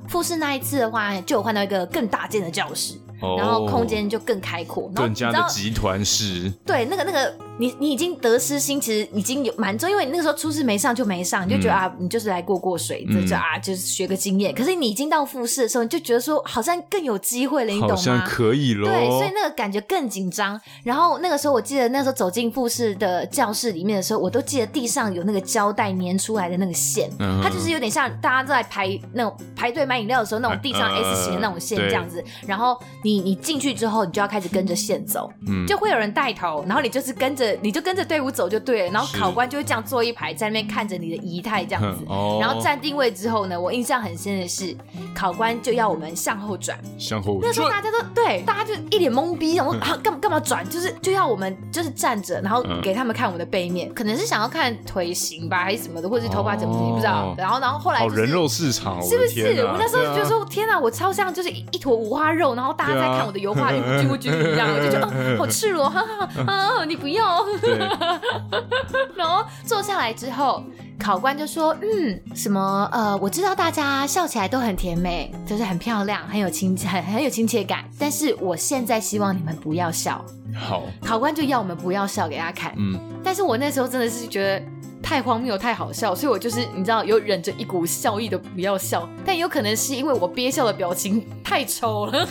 [0.09, 2.95] 复试那一次的话，就有换到一个更大件的教室。
[3.21, 6.53] 然后空间就更开阔，更加的集团式。
[6.65, 14.55] 对，那个那个你你已经得失心其实已经有蛮重，因为你那个时候初试没上就没上，你就觉得、嗯、啊，你就是来过过水，这就啊就是学个经验。
[14.55, 17.97] 可是你已经到复试的时候，你就觉得说好像更有机会了，你懂吗？
[17.97, 18.89] 好像可以咯。
[18.89, 20.59] 对，所以那个感觉更紧张。
[20.85, 32.21] 然后那个时候我记得那时候走进复试的教室里面的时候，我都记得地上有那个胶带粘出来的那个线，嗯、它就是有点像大家在排那种排队买饮料的时候那种地上 S 型的那种线这样子。
[32.21, 38.93] 呃、然后你你进去之后，你就要开始跟着线走，嗯、就会有人带头，然后你就是跟着你就跟着队伍走就对了。
[38.93, 42.05] 然后考官就会这样坐一排在那边看着你的仪态这样子。
[42.09, 44.77] 哦、然后站定位之后呢，我印象很深的是
[45.15, 47.43] 考官就要我们向后转，向后转。
[47.43, 57.35] 那时候大家都对，大家就一脸懵逼，然后啊干嘛干嘛转，就是就要我们就是站着，然后给他们看我们的背面，嗯、可能是想要看腿型吧，还是什么的，或者是头发怎么怎么不知道。
[57.37, 59.63] 然后然后后来、就是、人肉市场，是不是？
[59.63, 67.38] 我，我那时候就说天哪，我超像就是一坨五花肉，然后大家在看我的油画，一不一样，我就觉得、哦、好赤裸，哈哈啊，你不要。
[67.61, 67.79] 对
[69.17, 70.63] 然后坐下来之后，
[70.99, 72.89] 考官就说：“嗯，什么？
[72.93, 77.85] 呃，我知道大家笑起来都很甜美，就是很漂亮，很有亲很很有亲切感。
[77.99, 80.25] 但是我现在希望你们不要笑。
[80.55, 82.73] 好，考官就要我们不要笑给他看。
[82.77, 84.65] 嗯，但是我那时候真的是觉得。”
[85.03, 92.29] 太荒谬，太好笑，所以我就是你知道，有忍着一股笑意的不要笑，但有可能是因为我憋笑的表情太丑了，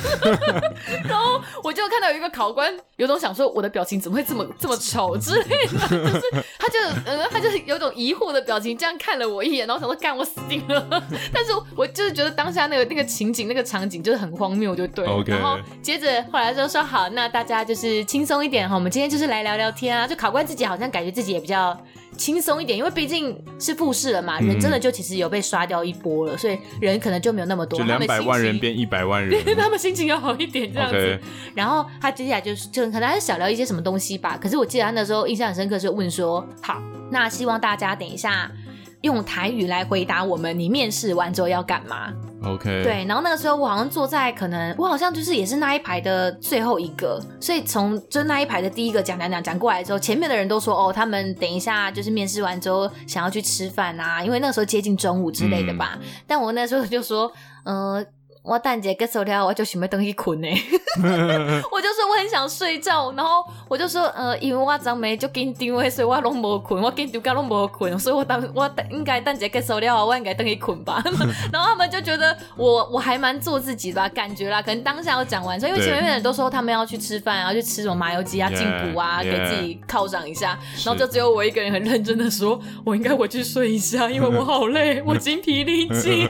[1.07, 10.85] 然后我就看到有一个考官，有种想说我的表情怎么会这么这么丑之类的， 就是他就呃他就是有种疑惑的表情，这样看了我一眼，然后想说干我死定了，
[11.33, 21.75] 但是我就是觉得当下那个那个情景那个场景就是很荒谬，就对.然后接着后来就说好，那大家就是轻松一点哈，我们今天就是来聊聊天啊，就考官自己好像感觉自己也比较。
[22.17, 27.79] 轻松一点，因为毕竟是复试了嘛，嗯、人真的就其实有被刷掉一波了，所以人可能就没有那么多。
[27.79, 31.19] 就两百万人变一百万人， 他们心情要好一点这样子。
[31.53, 34.37] 然后他接下来就是就可能还是小聊一些什么东西吧。
[34.41, 38.51] 可是我记得他那时候印象很深刻，是问说：“好，那希望大家等一下
[39.01, 55.97] 用台语来回答我们，你面试完之后要干嘛？” OK，对，然后那个时候我好像坐在可能我好像就是也是那一排的最后一个，所以从就那一排的第一个讲讲讲讲过来之后，前面的人都说哦，他们等一下就是面试完之后想要去吃饭啊，因为那个时候接近中午之类的吧。
[55.99, 57.31] 嗯、但我那时候就说，
[57.63, 58.05] 嗯、呃。
[58.47, 60.47] 我等下结束了，我就想要等去困呢。
[60.99, 71.03] 我就说我很想睡觉，然后我就说，呃，因为我昨暝就紧张，所以我拢无困，我紧张到拢无困，所以我当 我等应该等下结束了，我应该等去困吧。
[71.51, 86.29] 然后他们就觉得我我还蛮做自己的吧，感觉啦，可能当下我讲完所以，因为前面的人都说他们要去吃饭，然后去吃什么麻油鸡啊、进补啊，给自己犒赏一下，然后就只有我一个人很认真的说，我应该回去睡一下，因为我好累，我精疲力尽，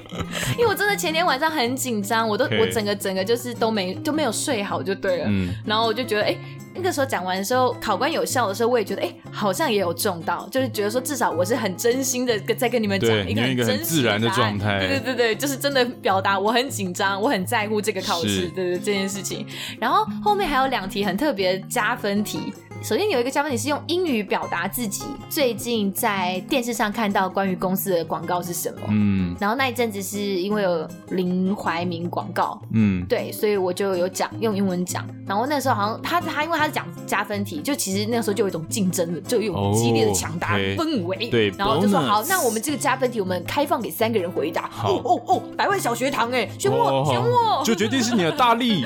[0.58, 2.28] 因为我真的前天晚上很紧张。
[2.28, 6.39] 我都.我整个整个就是都没都没有睡好就对了，嗯，然后我就觉得哎、欸，
[6.74, 19.46] 那个时候讲完的时候，考官有笑的时候，我也觉得哎、欸，好像也有中到，就是觉得说至少我是很真心的在跟你们讲一个很自然的状态，对对对对，就是真的表达我很紧张，我很在乎这个考试，对，对对这件事情。
[19.80, 22.54] 然后后面还有两题很特别加分题。
[22.84, 28.80] 首先有一个加分题是用英语表达自己最近在电视上看到关于公司的广告是什么？
[28.90, 35.06] 嗯，然后那一阵子是因为有林怀民广告，嗯，对，所以我就有讲用英文讲。
[35.28, 41.18] 然后那时候好像他他因为他是讲加分题，就其实那个时候就有一种竞争的，就有激烈的抢答氛围。
[41.18, 41.30] Oh, okay.
[41.30, 44.70] 对，然后就说好，那我们这个加分题我们开放给三个人回答。
[44.70, 48.86] 好哦哦哦，百万小学堂哎，选我选我，就决定是你的大力。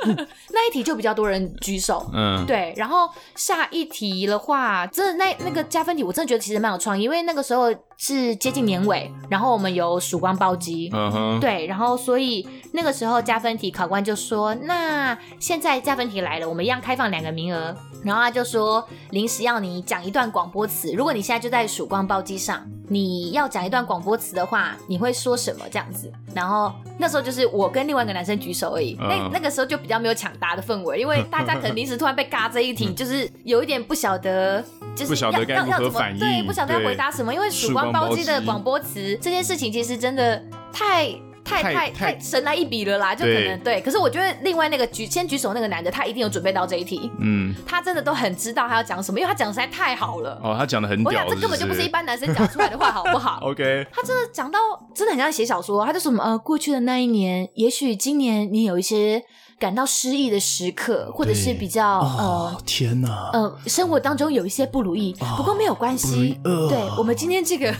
[0.50, 3.08] 那一题就比较多人举手，嗯，对，然后。
[3.34, 25.64] 下一题的话，真的那那个加分题，我真的觉得其实蛮有创意，因为那个时候是接近年尾，然后我们有曙光包机，嗯哼，对，然后所以那个时候加分题考官就说，那现在加分题来了，我们一样开放两个名额，然后他就说临时要你讲一段广播词，如果你现在就在曙光包机上，你要讲一段广播词的话，你会说什么？
[25.70, 26.12] 这样子？
[26.34, 41.14] 然后那时候就是我跟另外一个男生举手而已，那那个时候就比较没有抢答的氛围，因为大家可能临时突然被嘎这一题，就是 有一点不晓得，就是要要要怎么对，不晓得要回答什么，因为曙光包机的广播词这件事情其实真的太。
[41.46, 43.80] 太太太神来一笔了啦，就可能对，对。
[43.80, 47.10] 可是我觉得另外那个举先举手那个男的，他一定有准备到这一题。
[47.20, 50.38] 嗯，他真的都很知道他要讲什么，因为他讲的实在太好了。
[50.42, 51.06] 哦，他讲的很屌。
[51.06, 53.38] 我想这根本就不是一般男生讲出来的话，好不好？
[53.48, 53.86] OK。
[53.92, 54.58] 他真的讲到
[54.94, 59.22] 真的很像写小说，他就说什么呃，过去的那一年，也许今年你有一些
[59.58, 66.38] 感到失意的时刻，或者是比较对呃，哦、天哪，呃，生活当中有一些不如意，哦、不过没有关系。
[66.44, 67.74] 呃、对我们今天这个。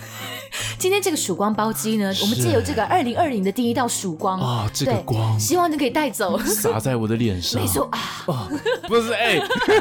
[0.78, 7.60] 今天这个曙光包机呢，我们借由这个二零二零的第一道曙光啊，这个光，希望你可以带走，洒在我的脸上。
[7.60, 8.48] 没错啊，
[8.88, 9.38] 不是哎，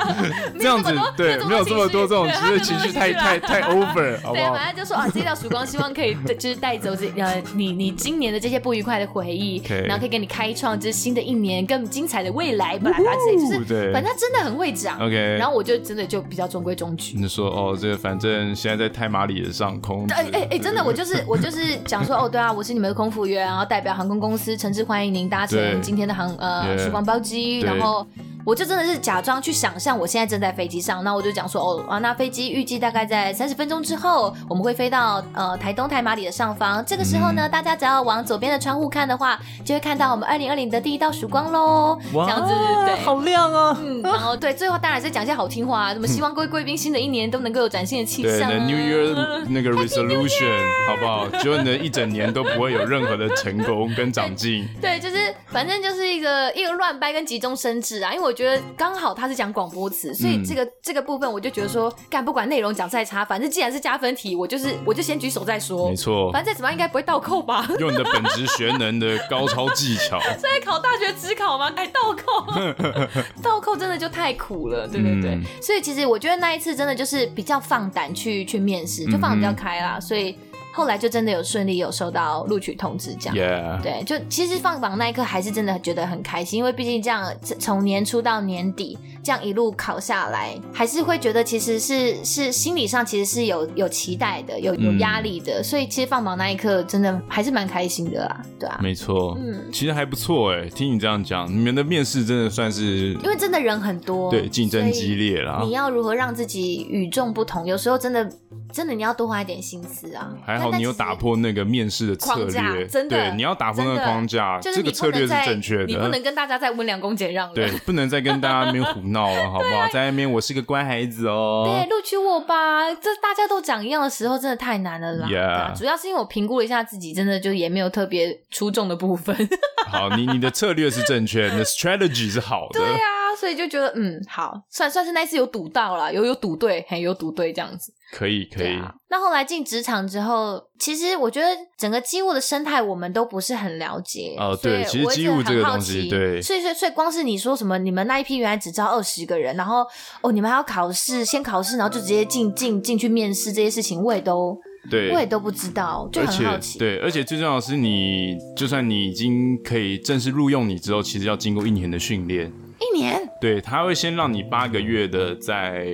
[0.59, 4.43] 这样子对，没有这么多这种，其实情绪太太太 over， 好不好？
[4.43, 14.97] 对，反正就说啊，这道曙光希望可以 就是带走这呃你你今年的这些不愉快的回忆，然后可以给你开创这新的一年更精彩的未来，巴拉巴拉之类，就是反正他真的很会讲。
[14.99, 17.17] OK，然后我就真的就比较中规中矩。
[17.17, 20.05] 你说哦，这个反正现在在太马里的上空。
[20.09, 28.05] 哎哎哎，真的，我就是 我就是讲说哦，对啊，我是你们的空服员，然后代表航空公司诚挚欢迎您搭乘今天的航呃曙光包机，然后。
[28.45, 36.85] 我就真的是假装去想象，我现在正在飞机上，那我就讲说，哦啊，那飞机预计大概在三十分钟之后，我们会飞到呃台东台马里的上方。
[36.85, 41.97] 这个时候呢，嗯、大家只要往左边的窗户看的话，就会看到我们二零二零的第一道曙光喽。
[42.13, 42.53] 哇，这样子
[42.85, 43.75] 对，好亮啊！
[43.81, 48.49] 嗯，然后对，最后当然是讲一些好听话，什么希望各位贵宾新的一年都能够有崭新的气象、啊。
[48.49, 51.27] 对，New Year 那个 Resolution 好不好？
[51.43, 54.67] 就你的一整年都不会有任何的成功跟长进。
[54.79, 59.15] 对，就是反正就是一个一个乱掰跟急中生智啊，因为我觉得刚好。
[59.15, 65.89] 他是讲广播词，所以这个、嗯、这个部分我就觉得说，干不管内容讲再差，反正既然是加分题，我就是我就先举手再说。
[65.89, 67.65] 没错，反正再怎么样应该不会倒扣吧？
[67.79, 70.19] 用你的本职学能的高超技巧。
[70.37, 71.71] 所以考大学只考吗？
[71.77, 72.45] 还倒扣？
[73.41, 75.31] 倒扣真的就太苦了，对不对，对？
[75.35, 80.37] 嗯、所以其实我觉得那一次真的就是比较放胆去去面试，就放得比较开啦，嗯、所以。
[80.75, 108.31] 后来就真的有顺利有收到录取通知，这样.对，就其实放榜那一刻还是真的觉得很开心，因为毕竟这样从年初到年底这样一路考下来，还是会觉得其实是是心理上其实是有有期待的，有有压力的，嗯、所以其实放榜那一刻真的还是蛮开心的啦，对啊，没错，嗯，其实还不错哎，听你这样讲，你们的面试真的算是因为真的人很多，对，竞争激烈啦，你要如何让自己与众不同，有时候真的。
[108.73, 110.33] 真的，你要多花一点心思啊！
[110.45, 115.85] 还好你有打破那个面试的策略，真的，对，你要打破那个框架，这个策略是正确的。
[115.85, 119.87] 你不能跟大家再温良恭俭让了，对，不能再跟大家那边胡闹了，好不好？
[119.91, 122.93] 在那边我是个乖孩子哦，对，录取我吧！
[122.93, 125.73] 这大家都讲一样的时候，真的太难了啦。
[125.75, 129.35] 主要是因为我评估了一下自己，真的就也没有特别出众的部分。
[129.87, 132.79] 好，你你的策略是正确，你的 strategy 是好的。
[132.79, 137.93] 对啊，所以就觉得嗯，好，算算是那次有赌到了，有有赌对，嘿，有赌对这样子。
[138.13, 138.93] 可以可以，啊。
[139.09, 144.35] 那后来进职场之后，其实我觉得整个机务的生态我们都不是很了解。
[144.37, 149.85] 哦，对，其实机务这个东西，对，所以所以所以光是你说什么，你们那一批原来只招二十个人，然后
[150.21, 154.57] 哦，你们还要考试，先考试，然后就直接进进进去面试这些事情，我也都
[154.89, 156.77] 对，我也都不知道，就很好奇。
[156.79, 162.53] 对，而且最重要的是，你就算你已经可以正式录用你之后，其实要经过一年的训练。
[162.93, 165.85] 一年，对，他会先让你八个月的在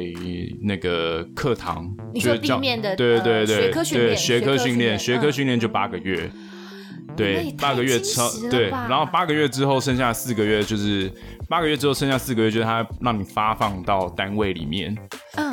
[0.62, 6.30] 那个课堂，你说地面的，对对对对，学科训练，学科训练，学科训练就八个月，
[7.16, 11.12] 对，八个月超，对，然后八个月之后剩下四个月就是
[11.50, 14.96] 八个月之后剩下四个月就是他让你发放到单位里面，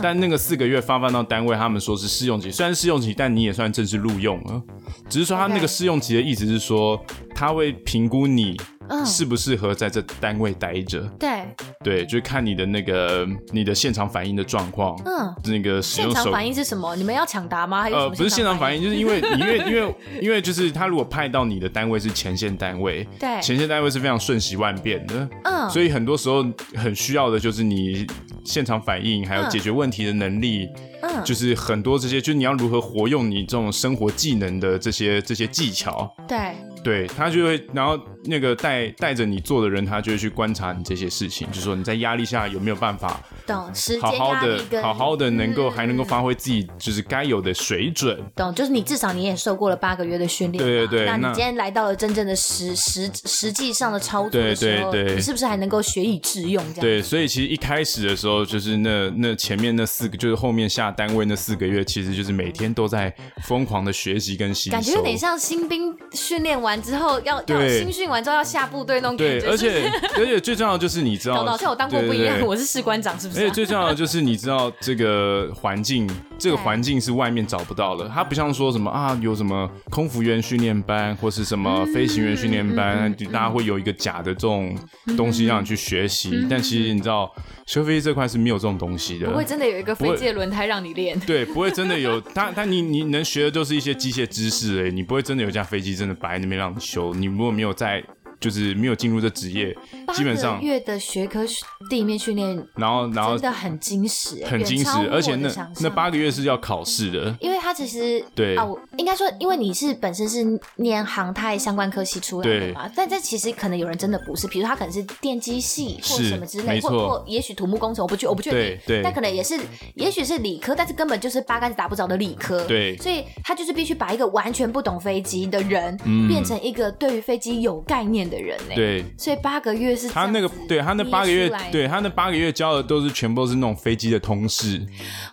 [0.03, 4.63] 但那个四个月发放到单位，他们说是试用期，虽然试用期，但你也算正式录用了，
[5.09, 7.01] 只是说他那个试用期的意思是说
[7.39, 8.57] 他会评估你。
[9.05, 11.03] 适不适合在这单位待着？
[11.19, 11.45] 对
[11.85, 14.99] 对，就是看你的那个你的现场反应的状况。
[15.05, 16.97] 嗯，那个使用手现场反应是什么？
[16.97, 17.83] 你们要抢答吗？
[17.83, 25.29] 还是呃，不是现场反应，就是因为 因为因为因为就是他如果派到你的单位是前线单位，对，前线单位是非常瞬息万变的。
[25.45, 26.43] 嗯，所以很多时候
[26.75, 28.07] 很需要的就是你
[28.43, 30.67] 现场反应，还有解决问题的能力。
[31.01, 36.11] 嗯，就是很多这些，就是你要如何活用你这种生活技能的这些这些技巧。
[36.27, 36.57] 对。
[36.83, 56.63] 对，他就会，然后那个带带着你做的人，他就会去观察你这些事情，就是说你在压力下有没有办法，懂时间，好好的，好好的能够、嗯、还能够发挥自己就是该有的水准，懂，就是你至少你也受过了八个月的训练，对对对，那你今天来到了真正的实实实际上的操作的时候，对对对，你是不是还能够学以致用？
[56.75, 63.13] 这样对，所以其实一开始的时候，就是那那前面那四个，就是后面下单位那四个月，其实就是每天都在
[63.45, 67.43] 疯狂的学习跟吸收，感觉有点像新兵训练完之后要。
[67.49, 69.41] 要，新训完之后要下部队那种感觉。
[69.41, 73.38] 对，而且 而且最重要的就是你知道，好像我当过不一样，我是士官长，是不是？
[73.39, 78.09] 而且最重要的就是你知道这个环境， 这个环境是外面找不到的。
[78.09, 84.77] 它不像说什么啊，有什么空服员训练班或是什么飞行员训练班，大家会有一个假的这种
[85.17, 86.47] 东西让你去学习。
[86.51, 87.33] 但其实你知道，
[87.67, 91.19] 修飞机这块是没有这种东西的，不会真的有一个飞机的轮胎让你练。
[91.21, 92.21] 对，不会真的有。
[92.35, 97.15] 但但你你能学的就是一些机械知识，哎，你不会真的有架飞机真的摆在那边让你修。
[97.15, 98.03] 你如果没有在
[98.41, 99.77] 就是没有进入这职业，
[100.15, 101.45] 基本上月的学科
[101.89, 105.49] 地面训练，然后然后真的很精实，很精实，而且那
[105.81, 108.57] 那八个月是要考试的，因为他其实对。
[108.57, 110.45] 啊，我应该说，因为你是本身是
[110.77, 119.59] 念航太相关科系出来的嘛，但这其实可能有人真的不是，比如他可能是电机系或什么之类，或或也许土木工程，我不去我不确定，对，但可能也是，
[119.95, 134.81] 也许是理科，但是根本就是八竿子打不着的理科，对，所以他就是必须把一个完全不懂飞机的人变成一个对于飞机有概念的人呢，对，所以八个月是他那个，对他那八个月，对他那八个月教的都是全部都是那种飞机的通识，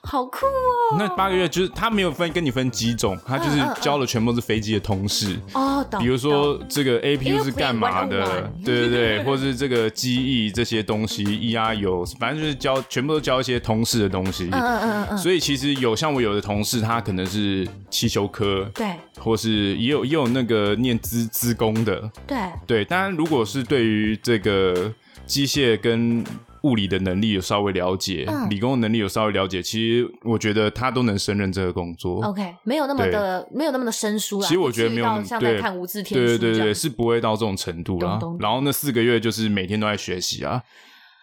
[0.02, 0.96] 好酷哦！
[0.98, 5.38] 那八个月就是他没有分跟你分几种，他就是教的全部是飞机的通识。
[5.54, 18.88] 哦，比如说这个 APU 是干嘛的， 对对对，或是这个机翼这些东西，ER 有反正就是教全部都教一些通识的东西，嗯嗯嗯嗯，所以其实有像我有的同事，他可能是汽修科，对，
[19.20, 22.38] 或是也有也有那个念资资工的，对。
[22.66, 24.94] 对，当然如果是对于这个
[25.26, 26.24] 机械跟
[26.64, 32.24] 物理的能力有稍微了解，嗯、理工的能力有稍微了解，其实我觉得他都能胜任这个工作。
[32.26, 34.48] OK，没有那么的没有那么的生疏啦。
[34.48, 38.18] 其实我觉得没有那么像在看无字天书对对对对，是不会到这种程度啦。
[38.20, 40.62] 咚咚然后那四个月就是每天都在学习啊。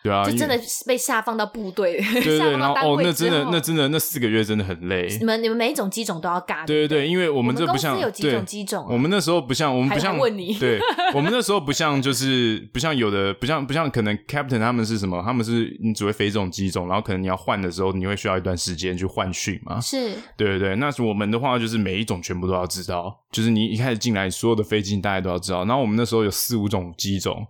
[0.02, 5.06] 对啊，就真的被下放到部队，对对， 然后哦，那真的，那真的，那四个月真的很累。
[5.20, 6.66] 你们你们每一种机种都要尬。
[6.66, 8.84] 对对对，因为我们这不像，有几种机种。
[8.90, 10.54] 我们那时候不像，我们不像问你。
[10.54, 10.80] 对，
[11.14, 15.22] 我们那时候不像，就是不像有的，不像不像可能 Captain 他们是什么？
[15.24, 19.80] 他们是你只会飞这种机种，然后可能你要换的时候，你会需要一段时间去换训嘛？
[19.80, 20.14] 是。
[20.36, 25.64] 对对对，那是我们的话，就是每一种全部都要知道，就是你一开始进来，所有的飞机大家都要知道。
[25.64, 27.46] 然后我们那时候有四五种机种。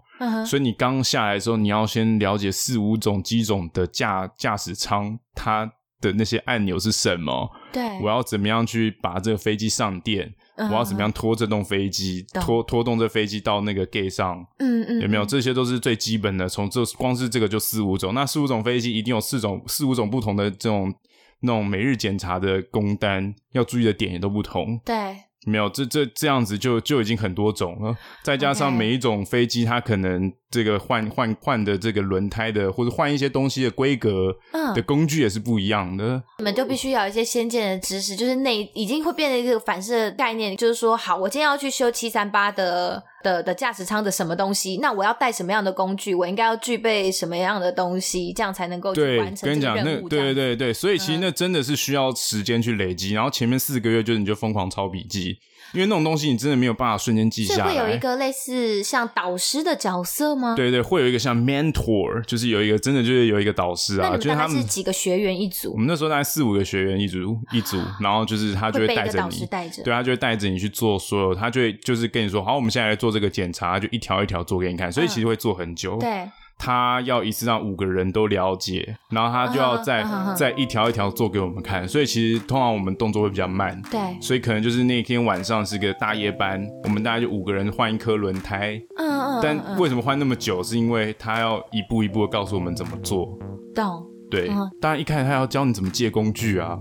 [0.46, 5.70] 所以你刚下来的时候，你要先了解四五种机种的驾驾驶舱，它
[6.00, 7.50] 的那些按钮是什么？
[7.72, 10.34] 对，我要怎么样去把这个飞机上电？
[10.56, 14.46] 我要怎么样拖这栋飞机，拖拖动这飞机到那个 gate 上？
[14.58, 15.24] 嗯嗯，有没有？
[15.24, 16.48] 这些都是最基本的。
[16.48, 20.92] 从这光是这个就四五种，那四五种飞机一定有四种四五种不同的这种
[21.40, 24.78] 那种每日检查的工单，要注意的点也都不同。
[24.84, 25.16] 对。
[25.44, 34.36] 没有，这这这样子就就已经很多种了，再加上每一种飞机它可能这个换换换的这个轮胎的或者换一些东西的规格
[34.74, 36.04] 的工具也是不一样的。
[36.04, 43.02] 嗯、你们就必须要有一些先见的知识，就是那已经会变成一个反射概念，就是说，好，我今天要去修七三八的。
[43.22, 44.78] 的的驾驶舱的什么东西？
[44.82, 46.14] 那我要带什么样的工具？
[46.14, 48.32] 我应该要具备什么样的东西？
[48.32, 50.02] 这样才能够去完成这个任务。
[50.02, 53.12] 那对对对对，所以其实那真的是需要时间去累积。
[53.12, 55.38] 嗯、然后前面四个月就是你就疯狂抄笔记，
[55.72, 57.70] 因为那种东西你真的没有办法瞬间记下来。
[57.70, 60.54] 会有一个类似像导师的角色吗？
[60.56, 64.08] 对对，会有一个像 mentor，就是有一个真的就是有一个导师啊。
[64.10, 65.72] 那就是他们是几个学员一组？
[65.72, 73.88] 我们那时候大概四五个学员一组一组，然后就是他就会带着你，带着，对，他就会带着你去做所有，他就会就是跟你说，好，我们现在来做这个检查，就。
[73.92, 75.96] 一条一条做给你看，所以其实会做很久。
[75.96, 80.34] 嗯、对，他要一次让五个人都了解，然后他就要再、uh huh.
[80.36, 81.86] 再一条一条做给我们看。
[81.88, 83.80] 所以其实通常我们动作会比较慢。
[83.90, 88.80] 对，所以可能就是那天晚上是个大夜班，我们大概就五个人换一颗轮胎。
[88.96, 89.40] 嗯嗯。
[89.42, 90.62] 但为什么换那么久？
[90.62, 93.38] 是因为他要一步一步的告诉我们怎么做。
[93.74, 94.06] 懂。
[94.30, 94.48] 对，
[94.80, 96.78] 当然一开始他要教你怎么借工具啊。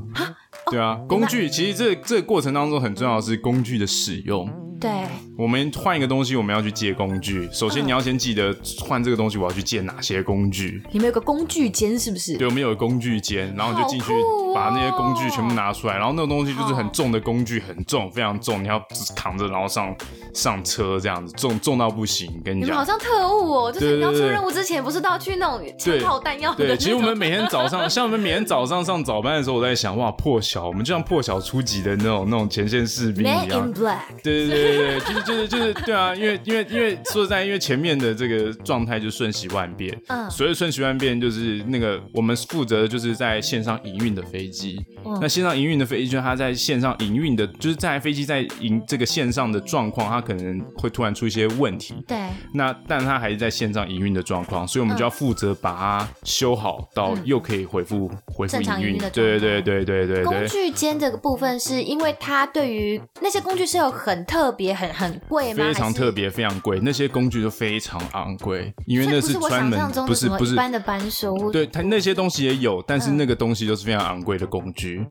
[0.70, 4.48] 对啊，工具其实这这个过程当中很重要的是工具的使用。
[4.82, 4.90] 对，
[5.38, 7.48] 我们换一个东西，我们要去借工具。
[7.52, 10.82] 首先，你要先记得换这个东西，我要去借哪些工具。
[10.92, 12.36] 你们有个工具间是不是？
[12.36, 14.12] 对，我们有个工具间，然后你就进去
[14.56, 15.98] 把那些工具全部拿出来。
[16.00, 18.84] 然后那个东西就是很重的工具，很重，非常重，你要
[19.16, 19.96] 扛着，然后上
[20.34, 22.42] 上车这样子，重重到不行。
[22.44, 26.56] 跟你讲，你们好像特务哦，就是你要出任务之前，不是都要去那种枪炮弹药？
[26.56, 33.48] 对，其实我们每天早上，像我们每天早上上早班的时候，我在想，哇，破晓，我们就像破晓初级的那种那种前线士兵一样。
[33.48, 34.00] Man in Black。
[34.24, 35.42] 对对对对，就是就是。
[35.52, 52.18] 就是对啊，因为因为因为说实在，因为前面的这个状态就瞬息万变，嗯，所以瞬息万变就是那个我们负责的就是在线上营运的飞机，嗯、那线上营运的飞机就是它在线上营运的，就是在飞机在营这个线上的状况，它可能会突然出一些问题，对，
[52.54, 60.24] 那但它还是在线上营运的状况，所以我们就要负责把它修好，到又可以恢复恢复营运的，对对对对对对。
[60.24, 65.54] 工具间这个部分是因为它对于那些工具是有很特别很很贵。
[65.54, 71.52] 非常特别，非常贵，那些工具都非常昂贵，因为那是专门不是不是一般的班收。
[71.52, 75.06] 对，它那些东西也有，但是那个东西都是非常昂贵的工具。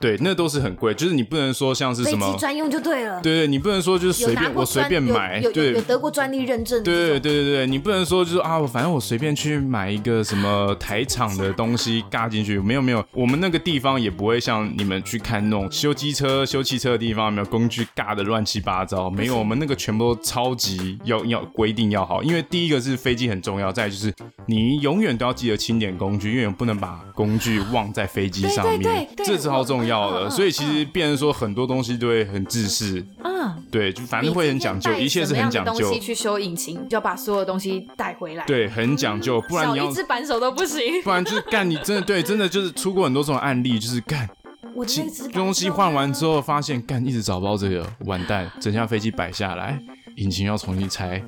[0.00, 3.20] 对，那都是很贵，就是你不能说像是什么专用就对了。
[3.20, 6.82] 对对，你不能说就是随便我随便买，对，有得过专利认证。
[6.82, 18.79] 对对对对对，你不能说就是啊，反正我随便去买一个什么台厂的东西 嘎进去，没有没有，我们那个地方也不会像你们去看那种修机车、修汽车的地方，有没有工具嘎的乱七八
[19.10, 24.12] 没有，我们那个全部都超级要要规定要好，因为第一个是飞机很重要，再就是
[24.46, 30.30] 你永远都要记得清点工具，永远不能把工具忘在飞机上面，这超重要的。
[30.30, 33.04] 所以其实变成说很多东西都会很自私。
[33.24, 35.72] 嗯，对，就反正会很讲究，一切是很讲究。
[35.72, 38.44] 东西去修引擎，就要把所有东西带回来。
[38.44, 41.02] 对，很讲究，不然你要一只扳手都不行。
[41.02, 44.28] 不然就是干，你真的对，真的就是出过很多这种案例，就是干。
[44.74, 44.84] 我
[45.32, 49.80] 东西换完之后，发现干一直找不到这个，完蛋，整架飞机摆下来，
[50.16, 51.22] 引擎要重新拆，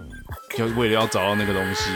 [0.56, 1.90] 就为了要找到那个东西。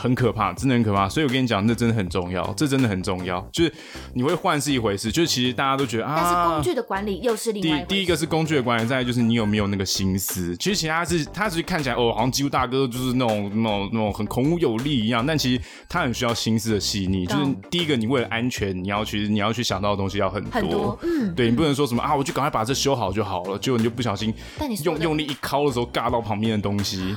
[0.00, 3.40] 很可怕，真的很可怕，所以我跟你讲，那真的很重要，这真的很重要。
[3.52, 3.72] 就是
[4.14, 7.86] 你会换是一回事，就是其实大家都觉得啊，但是工具的管理又是另外一回事。
[7.86, 10.56] 第第一个是工具的管理，再来就是你有没有那个心思。
[10.56, 17.26] 其实其他是他只是看起来哦，好像肌肉大哥就是那种那种那种很孔武有力一样，但其实他很需要心思的细腻。
[17.26, 24.32] 就是第一个，你为了安全，你要去你要去想到的东西要很多，很多嗯，对你不能说什么啊，我就赶快把这修好就好了，结果你就不小心
[24.84, 27.14] 用用力一敲的时候，尬到旁边的东西。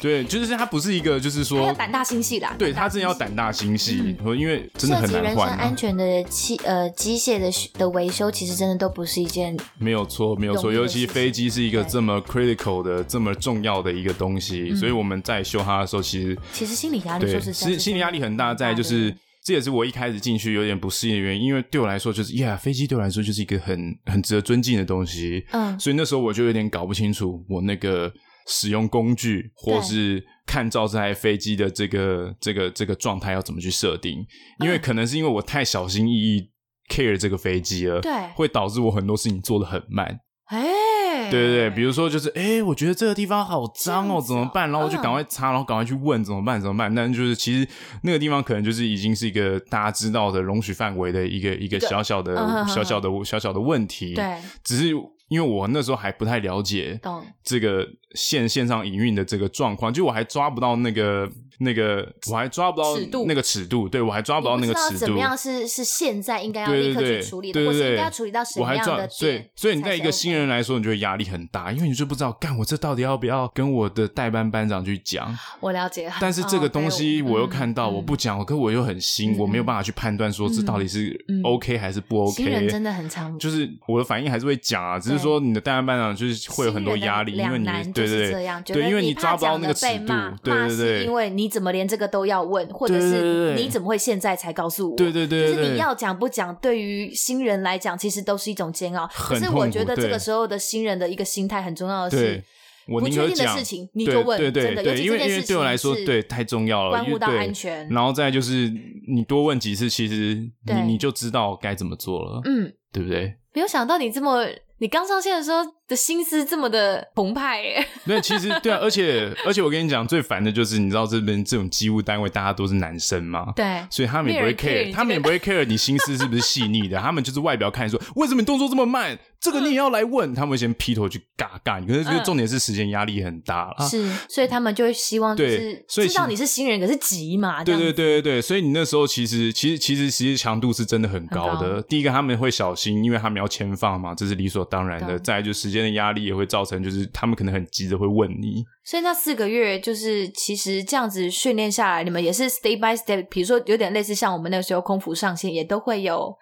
[0.00, 5.56] 对，就是他不是一个，就是说胆大心细啦，对他真的要胆大心细，嗯、因为真的很难换、啊。
[5.60, 19.14] 安全的器呃机械的的维修，其实真的都不是一件没有错没有错，尤其飞机是一个这么 critical 的这么重要的一个东西，所以我们在修它的时候，其实其实心理压力就是其实心理压力很大，在就是
[19.44, 28.12] 这也是我一开始进去有点不适应的原因，因为对我来说就是呀，飞机对我来说就是一个很很值得尊敬的东西，嗯，所以那时候我就有点搞不清楚我那个。
[28.52, 34.26] 使用工具，或是看照这台飞机的这个这个这个状态要怎么去设定？
[34.58, 36.50] 因为可能是因为我太小心翼翼
[36.88, 40.18] care 这个飞机了，对，会导致我很多事情做的很慢。
[40.46, 44.68] 哎，对对对，比如说就是哎，我觉得这个地方好脏哦，怎么办？
[44.68, 46.60] 然后我就赶快擦，然后赶快去问怎么办？
[46.60, 46.92] 怎么办？
[46.92, 47.68] 但就是其实
[48.02, 52.34] 那个地方可能就是已经是一个大家知道的容许范围的一个一个小小的
[52.66, 54.92] 小小的小小的问题，对，只是。
[55.30, 57.00] 因为我那时候还不太了解
[57.44, 61.30] 这个线线上营运的这个状况，就我还抓不到那个。
[61.62, 62.96] 那个我还抓不到
[63.26, 64.96] 那个尺度，对，我还抓不到那个尺度。
[64.96, 69.50] 怎么样是是现在应该要立刻去处理的，或是应该要处理到什么样的点？
[69.54, 75.36] 所以你在一个新人来说，你就会压力很大，因为你就不知道，干我这到底要不要跟我的代班班长去讲？
[75.60, 76.10] 我了解。
[76.18, 82.42] 但是这个东西我又看到，我不讲，可我又很新，我没有办法去判断说这到底是 OK 还是不 OK。
[82.42, 94.96] 新人真的很长，就是我的反应还是会讲啊，只是说你的代班班长就是会有很多压力，因为你对对对，对，因为你抓不到那个尺度，对对对，因为你怎么连这个都要问，或者是你怎么会现在才告诉我？
[94.96, 99.08] 对对对，就是你要讲不讲，对于新人来讲，其实都是一种煎熬。
[99.12, 102.42] 可是我觉得这个时候的新人的一个心态很重要的是，
[102.86, 107.88] 不确定的事情你就问，对对对，因为因为对我来说，对太重要了，关乎到安全。
[107.88, 108.72] 然后再就是
[109.08, 110.34] 你多问几次，其实
[110.66, 113.34] 你你就知道该怎么做了，嗯，对不对？
[113.52, 114.46] 没有想到你这么，
[114.78, 115.64] 你刚上线的时候。
[115.90, 117.84] 的心思这么的澎湃耶！
[118.06, 141.82] 对，其实对啊，而且而且我跟你讲，最烦的就是你知道这边这种机务单位大家都是男生嘛，对，所以他们也不会 care，他们也不会 care 你心思是不是细腻的，他们就是外表看说为什么你动作这么慢，这个你也要来问，他们会先劈头去嘎嘎你，可是这个重点是时间压力很大了，是，所以他们就会希望就是知道你是新人，可是急嘛，对对对对对，所以你那时候其实其实其实其实强度是真的很高的。
[141.82, 145.18] 第一个他们会小心，因为他们要签放嘛，这是理所当然的。
[145.18, 146.60] 再来就时间的压力也会造。
[146.70, 156.32] 成就是他们可能很急着会问你，所以那四个月就是其实这样子训练下来，你们也是 step by step，比如说有点类似像我们那个时候空服上线也都会有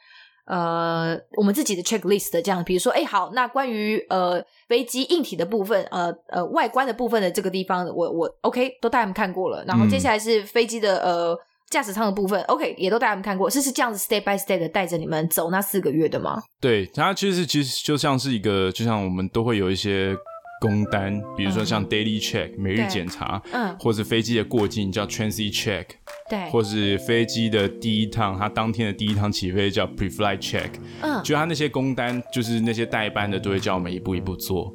[0.47, 11.35] 呃我们自己的 checklist 的这样，比如说哎好，那关于呃飞机硬体的部分，呃呃外观的部分的这个地方，我我 OK 都带他们看过了，然后接下来是飞机的呃。
[11.71, 16.43] 驾驶舱的部分，OK，也都带他们看过，是是这样子 step by step 的带着你们走那四个月的吗？
[16.61, 20.17] 对，它其实其实就像是一个，就像我们都会有一些
[20.61, 25.85] 工单，比如说像 daily check、嗯、每日检查，嗯，或是飞机的过境叫 transit check，
[26.31, 30.71] 对，或是飞机的第一趟，它当天的第一趟起飞叫 pre-flight check，
[31.03, 34.75] 嗯，就它那些工单，就是那些代班的都会叫我们一步一步做。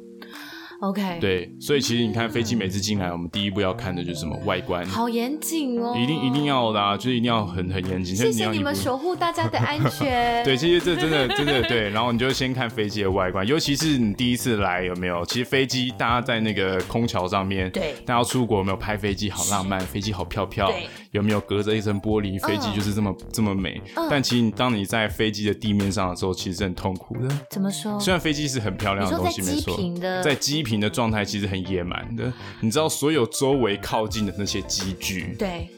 [0.80, 8.14] OK，对，所以其实你看飞机每次进来，我们第一步要看的就是什么外观，好严谨哦，一定一定要的啊，就是一定要很很严谨。
[8.14, 10.44] 谢谢你们守护大家的安全。
[10.44, 15.24] 对，其实这真的真的对，然后你就先看飞机的外观，尤其是你第一次来有没有？
[15.26, 19.30] 其实飞机大家在那个空桥上面，对，大家出国有没有拍飞机？
[19.30, 20.70] 好浪漫，飞机好飘飘，
[21.12, 23.80] 有没有隔着一层玻璃，飞机就是这么这么美？
[24.10, 27.28] 但其实当你在飞机的地面上的时候，其实是很痛苦的。
[27.50, 27.98] 怎么说？
[27.98, 29.78] 虽然飞机是很漂亮的东西，没错，
[30.22, 35.68] 在机坪的状态其实很野蛮的，你知道所有周围靠近的那些机具，对，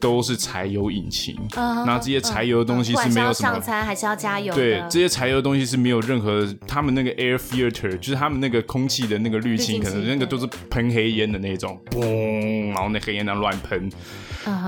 [0.00, 4.54] 都是柴油引擎，那这些柴油的东西是没有什么上餐还是要加油？
[4.54, 13.90] 对，这些柴油的东西是没有任何他们那个 air filter，就是他们那个空气的那个滤清，可能那个都是喷黑烟的那种，嘣，然后那黑烟在乱喷。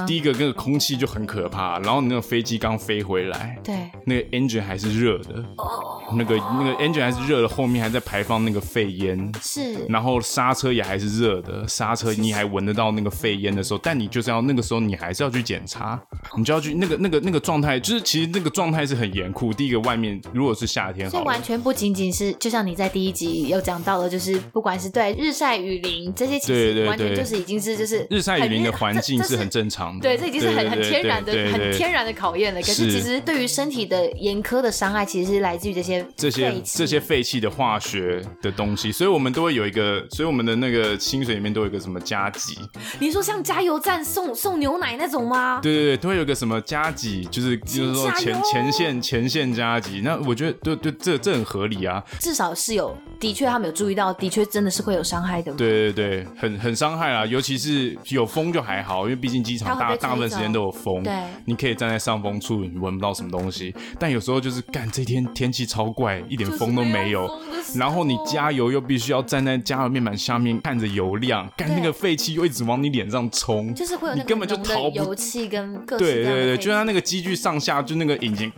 [0.07, 16.01] 第一个那个空气就很可怕，然后你那个飞机刚飞回来，对，那个 engine 还是热的，哦那个那个 engine 还是热的，后面还在排放那个废烟，是，然后刹车也还是热的，刹车你还闻得到那个废烟的时候，但你就是要那个时候你还是要去检查，
[16.37, 19.53] 你就要去那个那个那个状态，就是其实那个状态是很严酷。
[19.53, 32.61] 第一个外面如果是夏天，这完全不仅仅是就像你在第一集有讲到的，就是不管是对日晒雨淋这些，其实完全就是已经是就是日晒雨淋的环境是很正常的，对，这已经是很很天然的很天然的考验了。
[32.61, 42.57] 可是其实对于身体的严苛的伤害，其实是来自于这些这些这些废弃的化学的东西，所以我们都会有一个，所以我们的那个薪水里面都有一个什么加急？
[42.99, 45.61] 你说像加油站送送牛奶那种吗？
[45.63, 50.01] 对对对，都会有个什么加急，就是就是说前前线前线加急。
[50.05, 52.03] 那我觉得对对，这这很合理啊。
[52.21, 55.53] 至少是有，的确他们有注意到，的确真的是会有伤害的。
[55.55, 61.13] 对对对，很很伤害啊，尤其是有风就还好，因为毕竟机场大大部分时间都有风，对，
[61.45, 63.75] 你可以站在上风处，你闻不到什么东西。
[63.99, 67.29] 但有时候就是干这天天气超怪，一点风都没有，
[67.75, 78.53] 然后你加油又必须要站在加油面板下面看着油量，干那个废气又一直往你脸上冲，就是会有你根本就逃不油气跟各对对对，就像那个机具上下就那个引擎，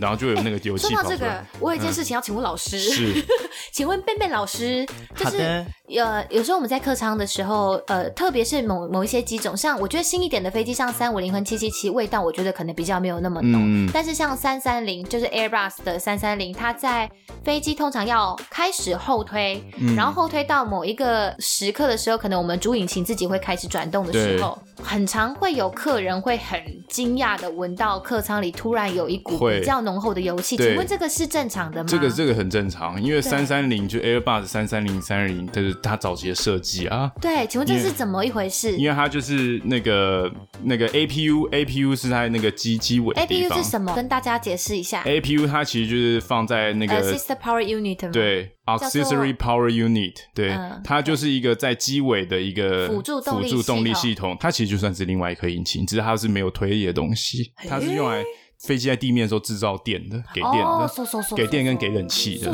[0.00, 0.88] 然后就有那个油气。
[0.88, 3.14] 说到这个，我有一件事情要请问老师，是，
[3.72, 5.64] 请问贝贝老师，就是
[5.96, 17.10] 呃，有时候我们在客舱的时候，呃，特别是某某一些机种，像我觉得新一点的飞机，像三五零和七七七，味道我觉得可能比较没有那么浓，但是像三三零，就是 Airbus 的三三零，它在
[17.44, 19.62] 飞机通常要开始后推，
[19.94, 31.88] 然后后推到某一个时刻的时候，可能我们主引擎自己会开始转动的时候，很常会有客人会很惊讶的闻到客舱里突然有一股比较浓厚的油气，请问这个是正常的吗？
[31.90, 37.12] 这个这个很正常，因为三三零就 Airbus 三三零三二零，就是它早期的设计啊。
[37.20, 38.74] 对，请问这是怎么一回事？
[38.78, 43.14] 因为它就是那个那个 APU APU 是在那个机机尾。
[43.14, 43.94] APU 是什么？
[43.94, 45.02] 跟大家解释一下。
[45.04, 48.10] APU 它其实就是放在那个 Assisted Power Unit 吗？
[48.12, 54.34] 对，Auxiliary Power Unit，对，它就是一个在机尾的一个辅助辅助动力系统。
[54.40, 58.24] 它其实就算是另外一颗引擎，只是它是没有推力的东西，它是用来。
[58.66, 62.52] 飞机在地面的时候制造电的，给电的，oh, 给电跟给冷气的。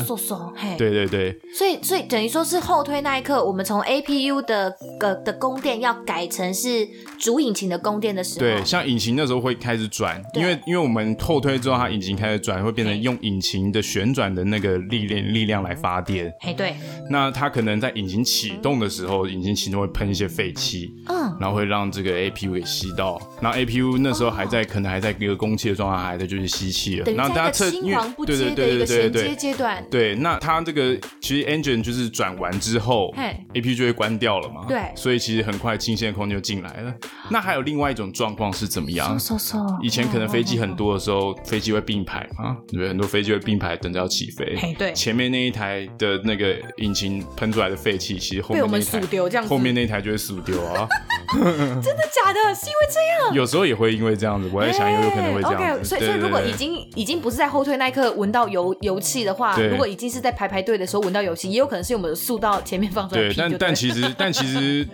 [0.79, 1.39] 对对对。
[1.55, 6.89] 所以所以等于说是后推那一刻，我们从 APU 的个的供电要改成是
[7.19, 8.41] 主引擎的供电的时候。
[8.41, 16.33] 对，像引擎那时候会开始转，因为因为我们后推之后，它引擎开始转，会变成用引擎的旋转的那个力量力量来发电。
[16.41, 16.75] 嘿，对。
[17.11, 23.21] 那它可能在引擎启动的时候，引擎启动会喷一些废气，嗯，然后会让这个 APU 给吸到。
[23.43, 25.98] 然后 APU 那时候还在，可能还在一个供气的状态。
[26.05, 27.97] 还在就是吸气了，然后大家测，因为
[28.27, 33.15] 对对对对对对阶段，对，那它这个其实 engine 就是转完之后
[33.55, 36.95] ，APU 就会关掉了嘛，对，所以其实很快新鲜的空气就进来了。
[37.31, 39.19] 那还有另外一种状况是怎么样？
[39.83, 42.89] 以前可能飞机很多的时候，飞机会并排嘛，对？
[42.89, 50.87] 很多飞机会并排等着要起飞，对，前面那一台的那个引擎喷出来的废气，其实后面那台丢这样，后面那台就会死丢啊。
[51.33, 52.55] 真的假的？
[52.55, 53.35] 是因为这样？
[53.35, 55.88] 有时候也会因为这样子，我在想有有可能会这样子。
[55.89, 63.23] 所以所以如果已经已经不是在后退那一刻闻到油油气的话，如果已经是在排排队的时候闻到油气，也有可能是我们的速到前面放出来。
[63.23, 64.87] 对，但但其实但其实。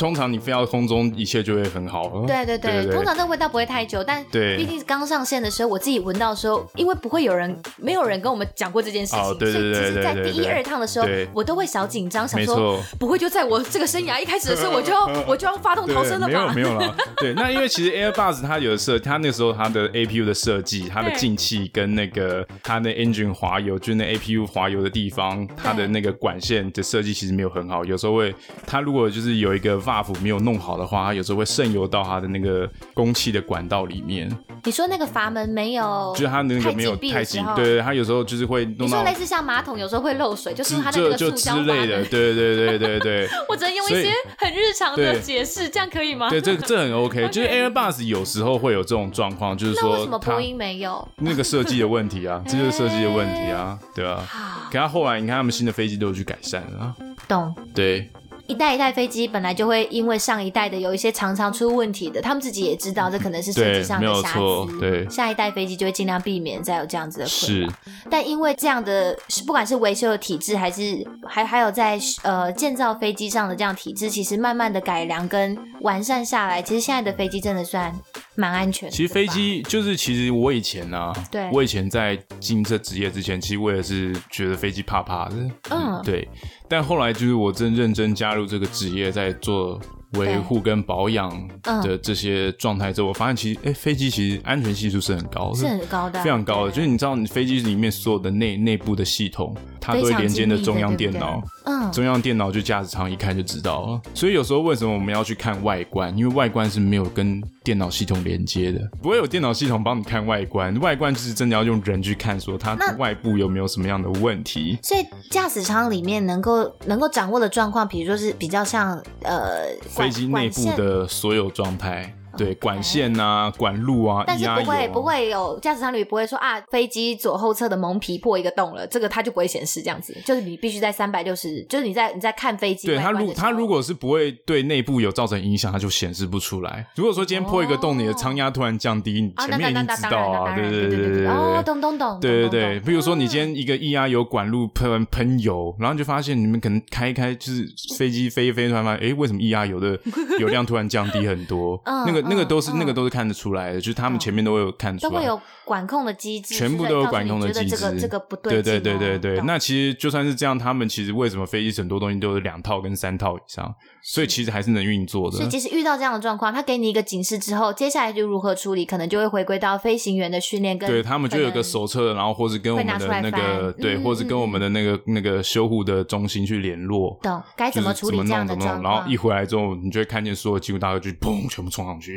[0.00, 2.24] 通常你飞到空中，一切就会很好。
[2.26, 16.50] 对对对，通常这个味道不会太久，但毕竟刚上线的时候，我自己闻到的时候，因为不会有人，没有人跟我们讲过这件事情，所以其实在第一二趟的时候，我都会小紧张，想说不会就在我这个生涯一开始的时候，我就要 我就要发动逃生了吧？
[16.54, 16.96] 没有没有了。
[17.20, 28.34] 对，那因为其实 Airbus 它有设，它那时候它的 APU 的设计，它的进气跟那个它的 engine 滑油，就是那 APU 滑油的地方，它的那个管线的设计其实没有很好，有时候会
[28.66, 34.30] 它如果就是有一个 valve 没有弄好的话，它有时候会渗油到它的那个供气的管道里面。
[34.64, 38.84] 你说那个阀门没有，就是它那个没有太紧，对对，它有时候就是会弄到。
[38.84, 41.56] 你说类似像马桶有时候会漏水，就是它那个塑胶。
[41.56, 43.28] 之类的，对对对对对。
[43.48, 46.28] 我只能用一些很日常的解释，这样可以吗？
[46.30, 47.28] 对，这这很 OK。
[47.28, 51.06] 就是 Airbus 有时候会有这种状况，就是说为什么波音没有？
[51.16, 54.22] 那个设计的问题啊， 这就是设计的问题啊，对吧？
[54.70, 56.94] 可他后来你看他们新的飞机都有去改善了。
[57.26, 57.54] 懂。
[57.74, 58.10] 对。
[58.50, 64.78] 一代一代飞机本来就会因为上一代的有一些常常出问题的，他们自己也知道这可能是设计上的瑕疵。
[64.80, 67.68] 对，下一代飞机就会尽量避免再有这样子的困扰。
[67.68, 67.72] 是，
[68.10, 77.94] 但因为这样的，不管是维修的体制，还是还还有在呃建造飞机上的这样体制，其实慢慢的改良跟完善下来，其实现在的飞机真的算
[78.34, 78.96] 蛮安全的。
[78.96, 85.36] 其实飞机就是，其实我以前呢、啊，对，我以前在进这职业之前，其实我也是觉得飞机怕怕的。
[85.70, 86.28] 嗯，对。
[86.70, 89.80] 但后来就是我真认真加入这个职业，在做
[90.14, 91.48] 维护跟保养
[91.82, 96.70] 的这些状态之后，我发现其实哎，飞机其实安全系数是很高的，是很高的，非常高的。
[96.72, 101.42] 就是你知道，你飞机里面所有的内内部的系统，它都会连接的中央电脑。
[101.64, 104.00] 嗯，中央电脑就驾驶舱一看就知道了。
[104.14, 106.16] 所以有时候为什么我们要去看外观？
[106.16, 110.78] 因为外观是没有跟电脑系统连接的，不会有电脑系统帮你看外观。
[110.80, 114.78] 外观就是真的要用人去看，说它外部有没有什么样的问题。
[114.82, 119.68] 所以驾驶舱里面能够能够掌握的状况，比如说是比较像呃
[120.00, 122.14] 飞机内部的所有状态。
[122.36, 132.86] 对，管线啊，管路啊，但是不会不会有驾驶舱里不会说啊，飞机左后侧的蒙皮破一个洞了，这个它就不会显示这样子，就是你必须在三百六十，就是你在你在看飞机。
[132.86, 136.86] 对，它如它如果是不会对内部有造成影响，它就显示不出来。
[136.96, 142.80] 如果说今天破一个洞，你的舱压突然降低，你前面已经知道啊，对对对对对哦，懂懂懂，对对对。
[142.80, 147.66] 比如说你今天一个液压油管路喷喷油，然后你就发现你们可能开一开就是
[147.96, 149.98] 飞机飞一飞，突然发现哎，为什么液压油的
[150.38, 151.80] 油量突然降低很多？
[152.06, 153.10] 那个那个都是那个都是。
[153.10, 157.76] 看得出来的，就是他们前面都会有看出来，都会有管控的机制，全部都有管控的机制。
[157.76, 159.40] 这个这个不对，对对对对对。
[159.40, 163.74] 那其实就算是这样，他们其实为什么飞机很多东西都是两套跟三套以上？
[164.00, 165.38] 所以其实还是能运作的。
[165.38, 170.88] 所以即使遇到这样的状况，他给你一个警示之后，接下来就如何处理，可能就会回归到飞行员的训练跟。
[170.88, 178.82] 对他们就有个手册，然后或是跟我们的那个对，或是跟我们的那个那个修护的中心去联络，懂该怎么处理这样的状况。
[178.82, 182.09] 然后一回来之后，你就会看见所有机务大哥就砰全部冲上去，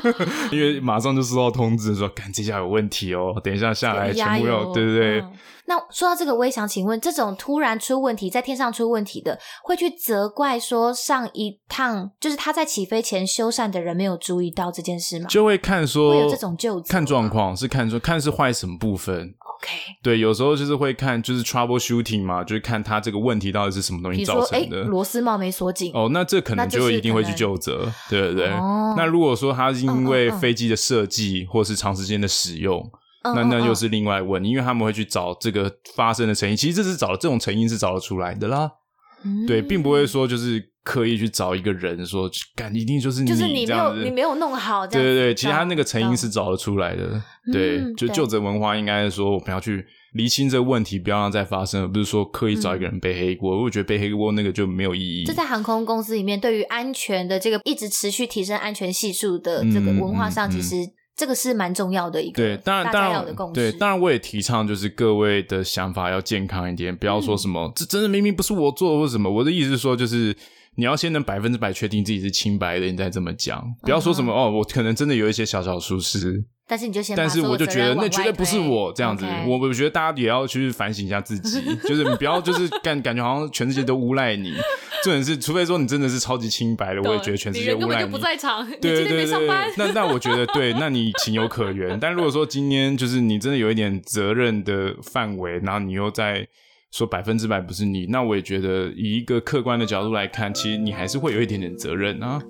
[0.52, 5.24] 因为马上就收到通知说，看这下有问题哦，等一下下来全部要对对对。
[5.66, 15.26] 那说到这个，我也想请问，这种突然出问题，在天上出问题的，会去责怪说上一趟就是他在起飞前修缮的人没有注意到这件事吗？
[15.26, 19.34] 就会看说会有这种就看状况，是看说看是坏什么部分。
[19.54, 19.70] OK，
[20.02, 24.82] 对，有时候就是会看就是 troubleshooting 嘛，就是看他这个问题到底是什么东西造成的。
[24.82, 28.48] 螺丝帽没锁紧哦，那这可能就一定会去就责，对对对。
[28.48, 32.90] 哦、那如果说他是因为飞机的设计或是长时间的使用。
[33.26, 38.70] 那那又是另外问，因为他们会去找这个发生的成因，其实这是找这种成因是找得出来的啦，
[39.24, 47.02] 嗯、对，并不会说就是刻意去找一个人说，干一定就是你，就是你没有你没有弄好，对对对，其实他那个成因是找得出来的，
[47.46, 55.24] 嗯、对，就就职文化应该是说我们要去厘清这个问题，不要让它再发生，而不是说刻意找一个人背黑锅，嗯、我觉得背黑锅那个就没有意义。
[55.24, 60.76] 这在航空公司里面，对于安全的这个一直持续提升安全系数的这个文化上，其实、
[61.16, 69.30] 这个是蛮重要的一个，对，当然，当然，对，当然，我也提倡就是各位的想法要健康一点，不要说什么、嗯、这真的明明不是我做的或什么。
[69.30, 70.34] 我的意思是说，就是
[70.76, 76.44] 你要先能百分之百确定自己是清白的，你再这么讲，不要说什么、嗯、哦，我可能真的有一些小小疏失。
[76.66, 79.26] 但是你就先，但是我就觉得那绝对不是我这样子。
[79.46, 84.54] 我我觉得大家也要去反省一下自己， 就是你不要就是感感觉好像全世界都诬赖你。
[85.02, 88.10] 重点是，除非说你真的是超级清白的，我也觉得全世界诬赖你。
[88.10, 89.46] 不在场，对对对对。
[89.76, 92.00] 那那我觉得对，那你情有可原。
[92.00, 96.48] 但如果说今天就是你真的有一点责任的范围，然后你又在
[96.94, 102.40] 说百分之百不是你，那我也觉得以一个客观的角度来看，其实你还是会有一点点责任啊。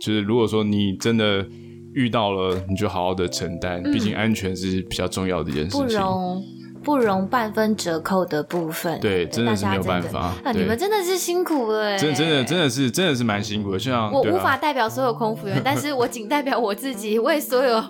[0.00, 1.46] 就是如果说你真的。
[1.94, 6.44] 遇到了你就好好的承担，毕竟安全是比较重要的一件事情，不容
[6.84, 9.00] 不容半分折扣的部分。
[9.00, 10.32] 对，真的是没有办法。
[10.44, 13.78] 啊你们真的是辛苦了，真的真的真的是真的是蛮辛苦的。
[13.78, 17.82] 像我无法代表所有空服员，但是我仅代表我自己，为所有。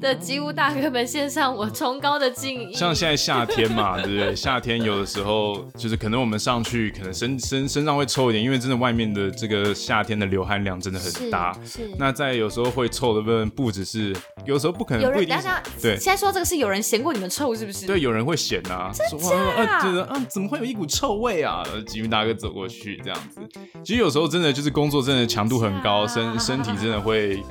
[0.00, 2.74] 的吉屋大哥们献上我崇高的敬意。
[2.74, 4.34] 像现在夏天嘛，对不对？
[4.36, 11.56] 夏天有的时候就是可能我们上去，可能身身身上会臭一点，因为真的外面的这个夏天的流汗量真的很大。
[11.64, 11.84] 是。
[11.84, 14.14] 是那在有时候会臭的部分，不只是
[14.44, 15.36] 有时候不可能不一定。
[15.80, 15.96] 对。
[15.96, 17.86] 现在说这个是有人嫌过你们臭，是不是？
[17.86, 18.90] 对，有人会嫌啊。
[18.92, 19.36] 真假？
[19.36, 21.62] 啊，觉得啊，怎么会有一股臭味啊？
[21.86, 23.40] 吉屋大哥走过去这样子。
[23.84, 27.42] 其实有时候真的就是工作真的强度很高，身身体真的会。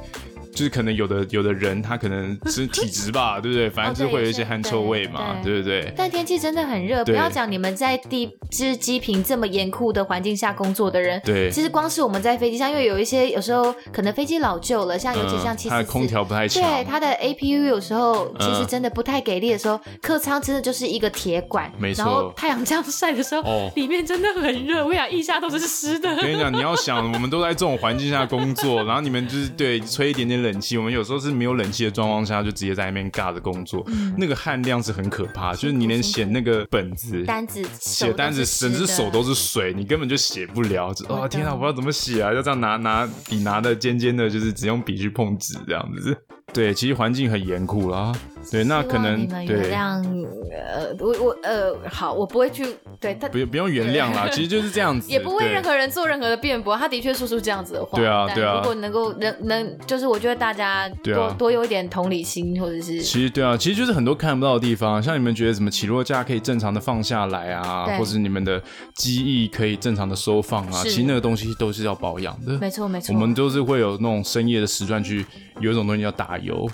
[0.55, 3.69] 就是可能有的有的人他可能是体质吧， 对不对？
[3.69, 5.93] 反正就是会有一些汗臭味嘛，对不对？
[5.95, 22.03] 但天气真的很热，不要讲你们在地就是机坪这么严酷的环境下工作的人，对，其实光是我们在飞机上，因为有一些有时候可能飞机老旧了，像尤其像七四四，它的空调不太强，对，它的 APU 有时候其实真的不太给力的时候，客舱真的就是一个铁管，没错。
[22.05, 26.15] 然后太阳这样晒的时候，里面真的很热，我想腋下都是湿的。
[26.17, 33.85] 跟你讲，你要想，我们都在这种环境下工作， 然后你们就是对吹一点点冷气，我们有时候是没有冷气的状况下，就直接在那边尬着工作，
[34.17, 40.93] 那个汗量是很可怕，就是你连写那个本子、单子、写单子，整只手都是水，你根本就写不了。
[41.09, 46.15] 哦天啊，我不知道怎么写啊，就这样拿拿笔拿的尖尖的，就是只用笔去碰纸这样子。
[46.53, 48.13] 对，其实环境很严酷啦。
[48.51, 52.65] 对，那可能对，呃，我我呃，好，我不会去
[52.99, 56.75] 对他，不不用原谅啦，其实就是这样 子，也不为任何人做任何的辩驳。
[56.77, 58.57] 他的确说出这样子的话，对啊，对啊。
[58.57, 68.61] 如果能够能能，就是我觉得大家多多有一点同理心，或者是其实对啊，其实就是很多看不到的地方，像你们觉得什么起落架可以正常的放下来啊，或者你们的
[68.95, 73.13] 机翼可以正常的收放啊，其实那个东西都是要保养的，没错没错。
[73.13, 75.25] 我们都是会有那种深夜的时段去，
[75.59, 76.69] 有一种东西叫打油。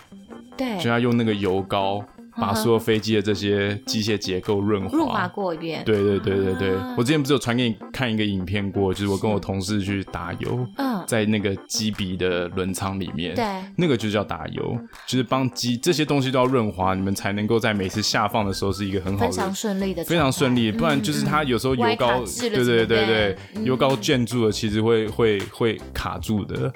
[0.58, 2.04] 对，就要用那个油膏
[2.38, 5.84] 把所有飞机的这些机械结构润滑，润滑过一遍。
[5.86, 10.92] 对对对对对，我之前不是有传给你看一个影片过，就是我跟我同事去打油，嗯。
[11.08, 13.44] 在那个机鼻的轮舱里面，对，
[13.76, 14.78] 那个就叫打油，
[15.08, 20.72] 就是帮机这些东西都要润滑，你们才能够在每次下放的时候是一个很好的、非常顺利的、非常顺利。
[20.72, 26.72] 不然就是它有时候油膏，对对对对，油膏溅住了，其实会会会卡住的。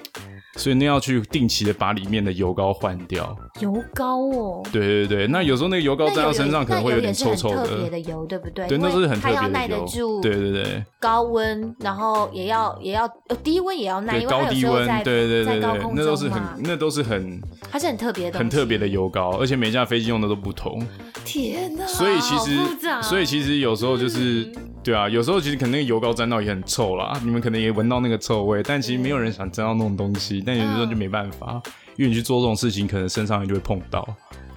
[0.56, 3.36] 所以那要去定期的把里面的油膏换掉。
[3.60, 4.62] 油膏哦。
[4.72, 7.66] 对对对，那有时候那个油膏沾到身上可能会有点臭臭的。
[7.66, 8.66] 特别的油，对不对？
[8.66, 9.36] 对，那是很特别的油。
[9.36, 10.20] 它要耐得住。
[10.20, 10.84] 对对对。
[10.98, 13.06] 高温，然后也要也要
[13.44, 17.40] 低温也要耐，因为高低温，对对对对，那都是很那都是很。
[17.70, 18.38] 它是很特别的。
[18.38, 20.84] 很特别的油膏，而且每架飞机用的都不同。
[21.24, 21.86] 天哪！
[21.86, 22.58] 所以其实，
[23.02, 24.50] 所以其实有时候就是，
[24.82, 30.42] 对啊，有时候其实可能那个油膏沾到也很臭啦，你们可能也闻到那个臭味，但其实没有人想沾到那种东西。
[30.46, 31.60] 但有时候就没办法，
[31.96, 34.06] 因为你去做这种事情，可能身上也就会碰到。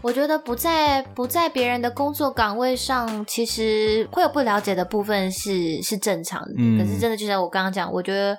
[0.01, 6.53] 我觉得不在不在别人的工作岗位上，其实会有不了解的部分是是正常的。
[6.57, 8.37] 嗯，可是真的就像我刚刚讲，我觉得。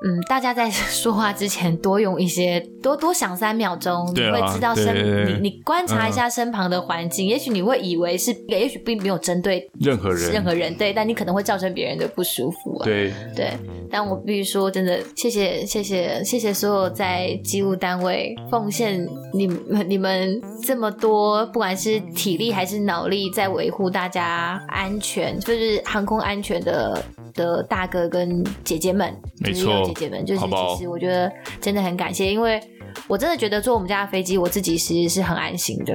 [0.00, 4.94] 嗯，大家在 说话之前多用一些，多多想三秒钟，你会知道身，
[5.26, 12.84] 你你观察一下身旁的环境，也许你会以为是，也许并没有针对任何人，任何人，对，但你可能会造成别人的不舒服啊。
[12.84, 13.58] 对对，
[13.90, 19.58] 但我必须说，真的，谢谢谢谢谢谢所有在机务单位奉献你们
[19.88, 27.02] 你们这么多，不管是体力还是脑力，在维护大家安全，就是航空安全的。
[27.34, 31.30] 的大哥跟姐姐们，没错，姐姐们，就是其实我觉得
[31.60, 32.60] 真的很感谢，因为
[33.06, 35.94] 我真的觉得坐我们家的飞机，我自己其实是很安心的。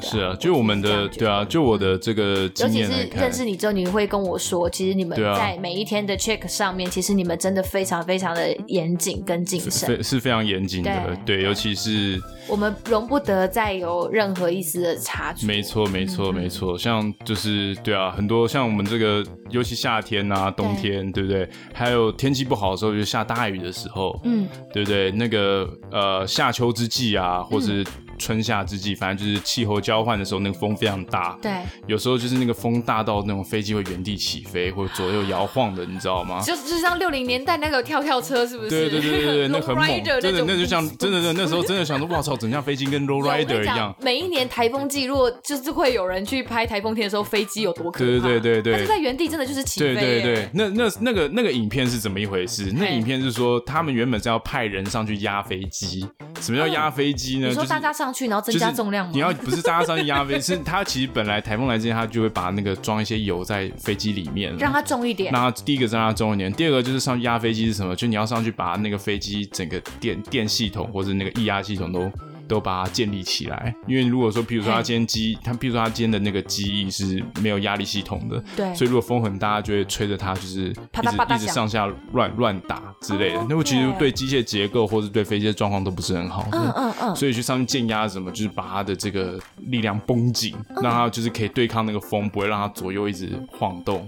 [0.00, 11.18] 是啊，就我们的对啊，就我的这个经验，尤其是认识你之后，你会跟我说，其实你们在每一天的 check 上面，其实你们真的非常非常的严谨跟谨慎，是非常严谨的。
[11.26, 15.46] 对，尤其是我们容不得再有任何一丝的差距。
[15.46, 16.78] 没错，没错，没错。
[16.78, 21.48] 像就是对啊，很多像我们这个，尤其夏天啊，冬天，对不对？
[21.72, 25.10] 还有天气不好的时候，就下大雨的时候，嗯，对不对？
[25.10, 27.84] 那个呃，夏秋之际啊，或是。
[28.18, 31.38] 春夏之际，反正就是气候交换的时候，那个风非常大。
[31.40, 31.52] 对，
[31.86, 36.40] 有时候就是那个风大到那种飞机会原地起飞或者左右摇晃的，你知道吗？
[36.42, 38.70] 就就像六零年代那个跳跳车，是不是？
[38.70, 39.86] 对对对对对，那很猛，
[40.20, 43.94] 真的，那就像真的，那时候真的想说，哇操，整架飞机跟 low rider 一样。
[44.02, 48.04] 每一年台风季，如果就是会有人去拍台风天的时候，飞机有多可怕？
[48.04, 49.94] 对对对对，在原地，真的就是起飞。
[49.94, 52.72] 对对对，那那那个那个影片是怎么一回事？
[52.76, 56.06] 那影片是说他们原本是要派人上去压飞机。
[56.40, 57.48] 什么叫压飞机呢？
[57.48, 59.10] 你说大家上去，然后增加重量。
[59.12, 65.32] 你要不是大家上去压飞，是它其实本来台风来之前，它就会把那个装一些油在飞机里面，让它重一点。
[65.32, 67.94] 那第一个让它重一点，第二个就是上去压飞机是什么？
[67.94, 72.10] 就你要上去把那个飞机整个电电系统或者那个液压系统都。
[72.48, 83.46] 都把它建立起来，因为如果说，譬如说他今天机，他譬如说他今天的那个机翼是没有压力系统的，对，所以如果风很大，就会吹着它，就是一直一直上下乱乱打之类的。
[83.48, 84.08] 那么其实对。
[84.18, 94.04] 机械结构或者对飞机的状况都不是很好，嗯嗯嗯，所以去上面建压什么，就是把它的这个力量绷紧，让它就是可以对抗那个风，不会让它左右一直晃动。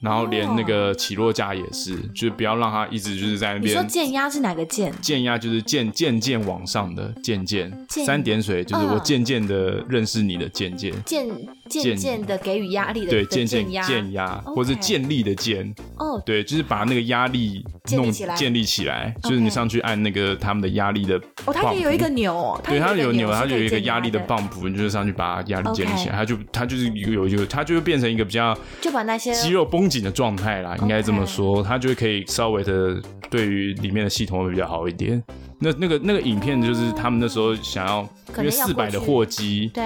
[0.00, 3.70] 然后连那个起落架也是，就是不要让它一直就是在那边。
[3.70, 4.92] 你说渐压是哪个渐？
[5.00, 11.28] 渐压就是渐渐渐往上的渐渐，三点水就是我渐渐的认识你的渐渐，渐
[11.68, 35.20] 渐渐的给予压力的对渐渐渐压，或者建立的建哦，对，就是把那个压力弄建立起来，就是你上去按那个他们的压力的哦，它可以有一个钮，对，它有钮，它就有一个压力的棒浦，你就是上去把压力建立起来，它就它就是有有它就会变成一个比较就把那些肌肉绷紧的状态啦，应该这么说，它就可以稍微的对于里面的系统会比较好一点。
[35.58, 39.84] 那那个那个影片就是他们那时候想要，因为四百的货机，对，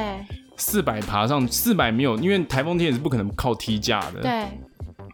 [0.56, 4.44] 四百爬上四百没有，因为台风天也是不可能靠梯架的，对，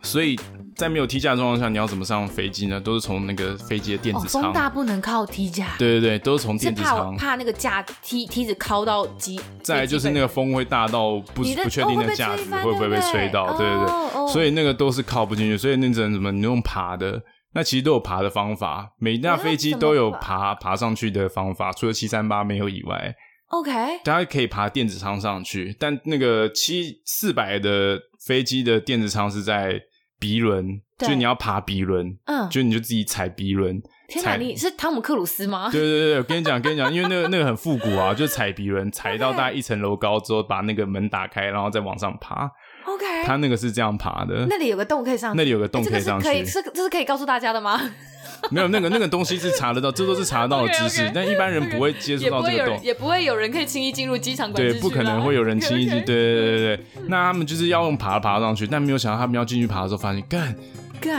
[0.02, 0.38] 所以
[0.80, 2.80] 在没有梯架的状况下，你要怎么上飞机呢？
[2.80, 17.22] 都是从那个飞机的电子舱，风大不能靠梯架，对对对，都是从电子舱，怕那个架梯梯子靠到机，再来就是那个风会大到不不确定的架子会不会被吹到，对对对，所以那个都是靠不进去，所以那只能怎么你用爬的。
[17.52, 23.12] 那其实都有爬的方法，每一架飞机都有爬爬上去的方法，除了七三八没有以外。
[23.48, 23.72] OK，
[24.04, 29.80] 大家可以爬电子舱上去，但那个七四百的飞机的电子舱是在
[30.20, 33.82] 鼻轮，就你要爬鼻轮，嗯，就你就自己踩鼻轮。
[34.06, 35.70] 天哪，你是汤姆克鲁斯吗？
[35.72, 42.50] 对对对，我跟你讲，跟你讲，因为那个 那个很复古啊，就踩鼻轮，踩到大概一层楼高之后，把那个门打开，然后再往上爬。
[42.84, 44.46] OK，他那个是这样爬的。
[44.48, 45.36] 那里有个洞可以上去。
[45.38, 46.26] 那里有个洞可以上去。
[46.26, 47.80] 可以，是这是可以告诉大家的吗？
[48.50, 54.72] 没有，那个那个东西是查得到，这都是查得到的知识，但一般人不会接触到这个洞，也不会有人可以轻易进入机场管制。
[54.72, 55.92] 对，不可能会有人轻易进。
[56.04, 60.54] 对对对对对，那他们就是要用爬爬上去，但没有想到他们要进去爬的时候，发现干。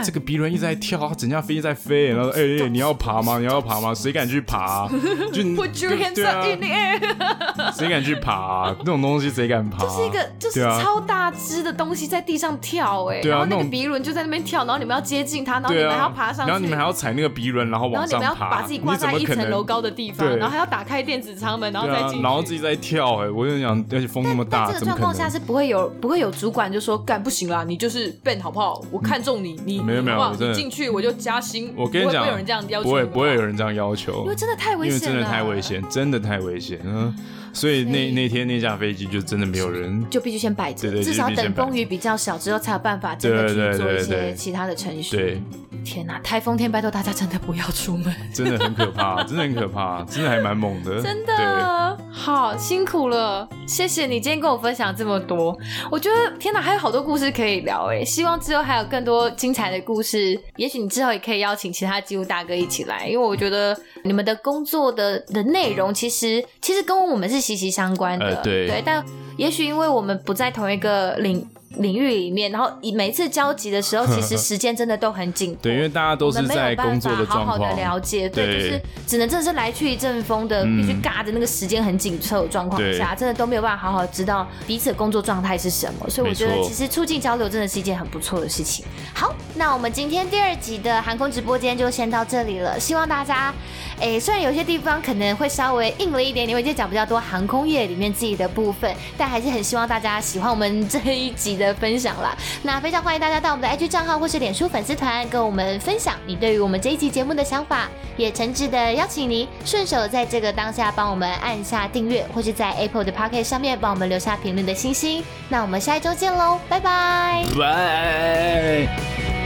[0.04, 3.38] 这个鼻轮一直在跳，整架飞机在飞，然后 哎哎，你要爬吗？
[3.38, 3.94] 你要爬吗？
[3.94, 4.88] 谁敢去爬？
[5.32, 5.42] 就
[7.74, 8.74] 谁敢去爬？
[8.80, 9.84] 那种东西谁敢爬？
[9.84, 28.80] 就是一个就是超大只的东西在地上跳，哎，然后那个鼻轮就在那边跳，然后你们要接近它，然后你们还要爬上去，然后你们还要踩那个鼻轮，然后往上爬，然后你们要把自己挂在一层楼高的地方，然后还要打开电子舱门，然后再进去，然后自己在跳，哎，我就想，而且风那么大，这个状况下是不会有不会有主管就说干不行啦，你就是 Ben 好不好？
[28.90, 29.71] 我看中你，你。
[29.80, 31.72] 没有没有，我真的进去我就加薪。
[31.76, 36.80] 我跟你讲，不会有人这样要求，不会不会有人这样要求，因为真的太危险了，因为真的太危险，真的太危险。
[36.84, 37.14] 嗯，
[37.52, 45.16] 所以那那天那架飞机就真的没有人，就必须先摆着，至少等风雨比较小之后才有办法真的去做一些其他的程序。
[45.16, 45.42] 对，
[45.84, 55.56] 天哪，台风天拜托大家真的不要出门， 真的很可怕，真的很可怕，真的还蛮猛的，真的好辛苦了，谢谢你今天跟我分享这么多，
[55.90, 60.38] 我觉得天哪，还有好多故事可以聊哎，希望之后还有更多精彩的故事。
[60.56, 68.82] 也许你之后也可以邀请其他机务大哥一起来，因为我觉得你们的工作的的内容其实其实跟我们是息息相关的，呃、对，对。
[68.84, 69.04] 但
[69.36, 71.46] 也许因为我们不在同一个领。
[71.76, 75.56] 领域里面，然后每次交集的时候， 其实时间真的都很紧。
[75.60, 86.08] 对，因为大家都是在工作的状况，好好的了解，对，对就是只能真的是来去一阵风的，必须尬着那个时间很紧凑的状况下，真的都没有办法好好知道彼此的工作状态是什么。
[86.08, 88.84] 所以我觉得，其实促进交流真的是一件很不错的事情。
[89.14, 92.78] 好，那我们今天第二集的航空直播间就先到这里了。
[92.78, 93.54] 希望大家，
[94.00, 102.36] 哎，虽然有些地方可能会稍微硬了一点，因为今天讲比较多航空业里面自己的部分，但还是很希望大家喜欢我们这一集的的分享啦。
[102.62, 115.22] 那非常欢迎大家到我们的 IG 账号或是脸书粉丝团跟我们分享你对于我们这一集节目的想法，也诚挚的邀请您顺手在这个当下帮我们按下订阅，或是在 Apple 的 Pocket 上面帮我们留下评论的星星。
[115.48, 119.41] 那我们下一周见喽，拜拜，拜。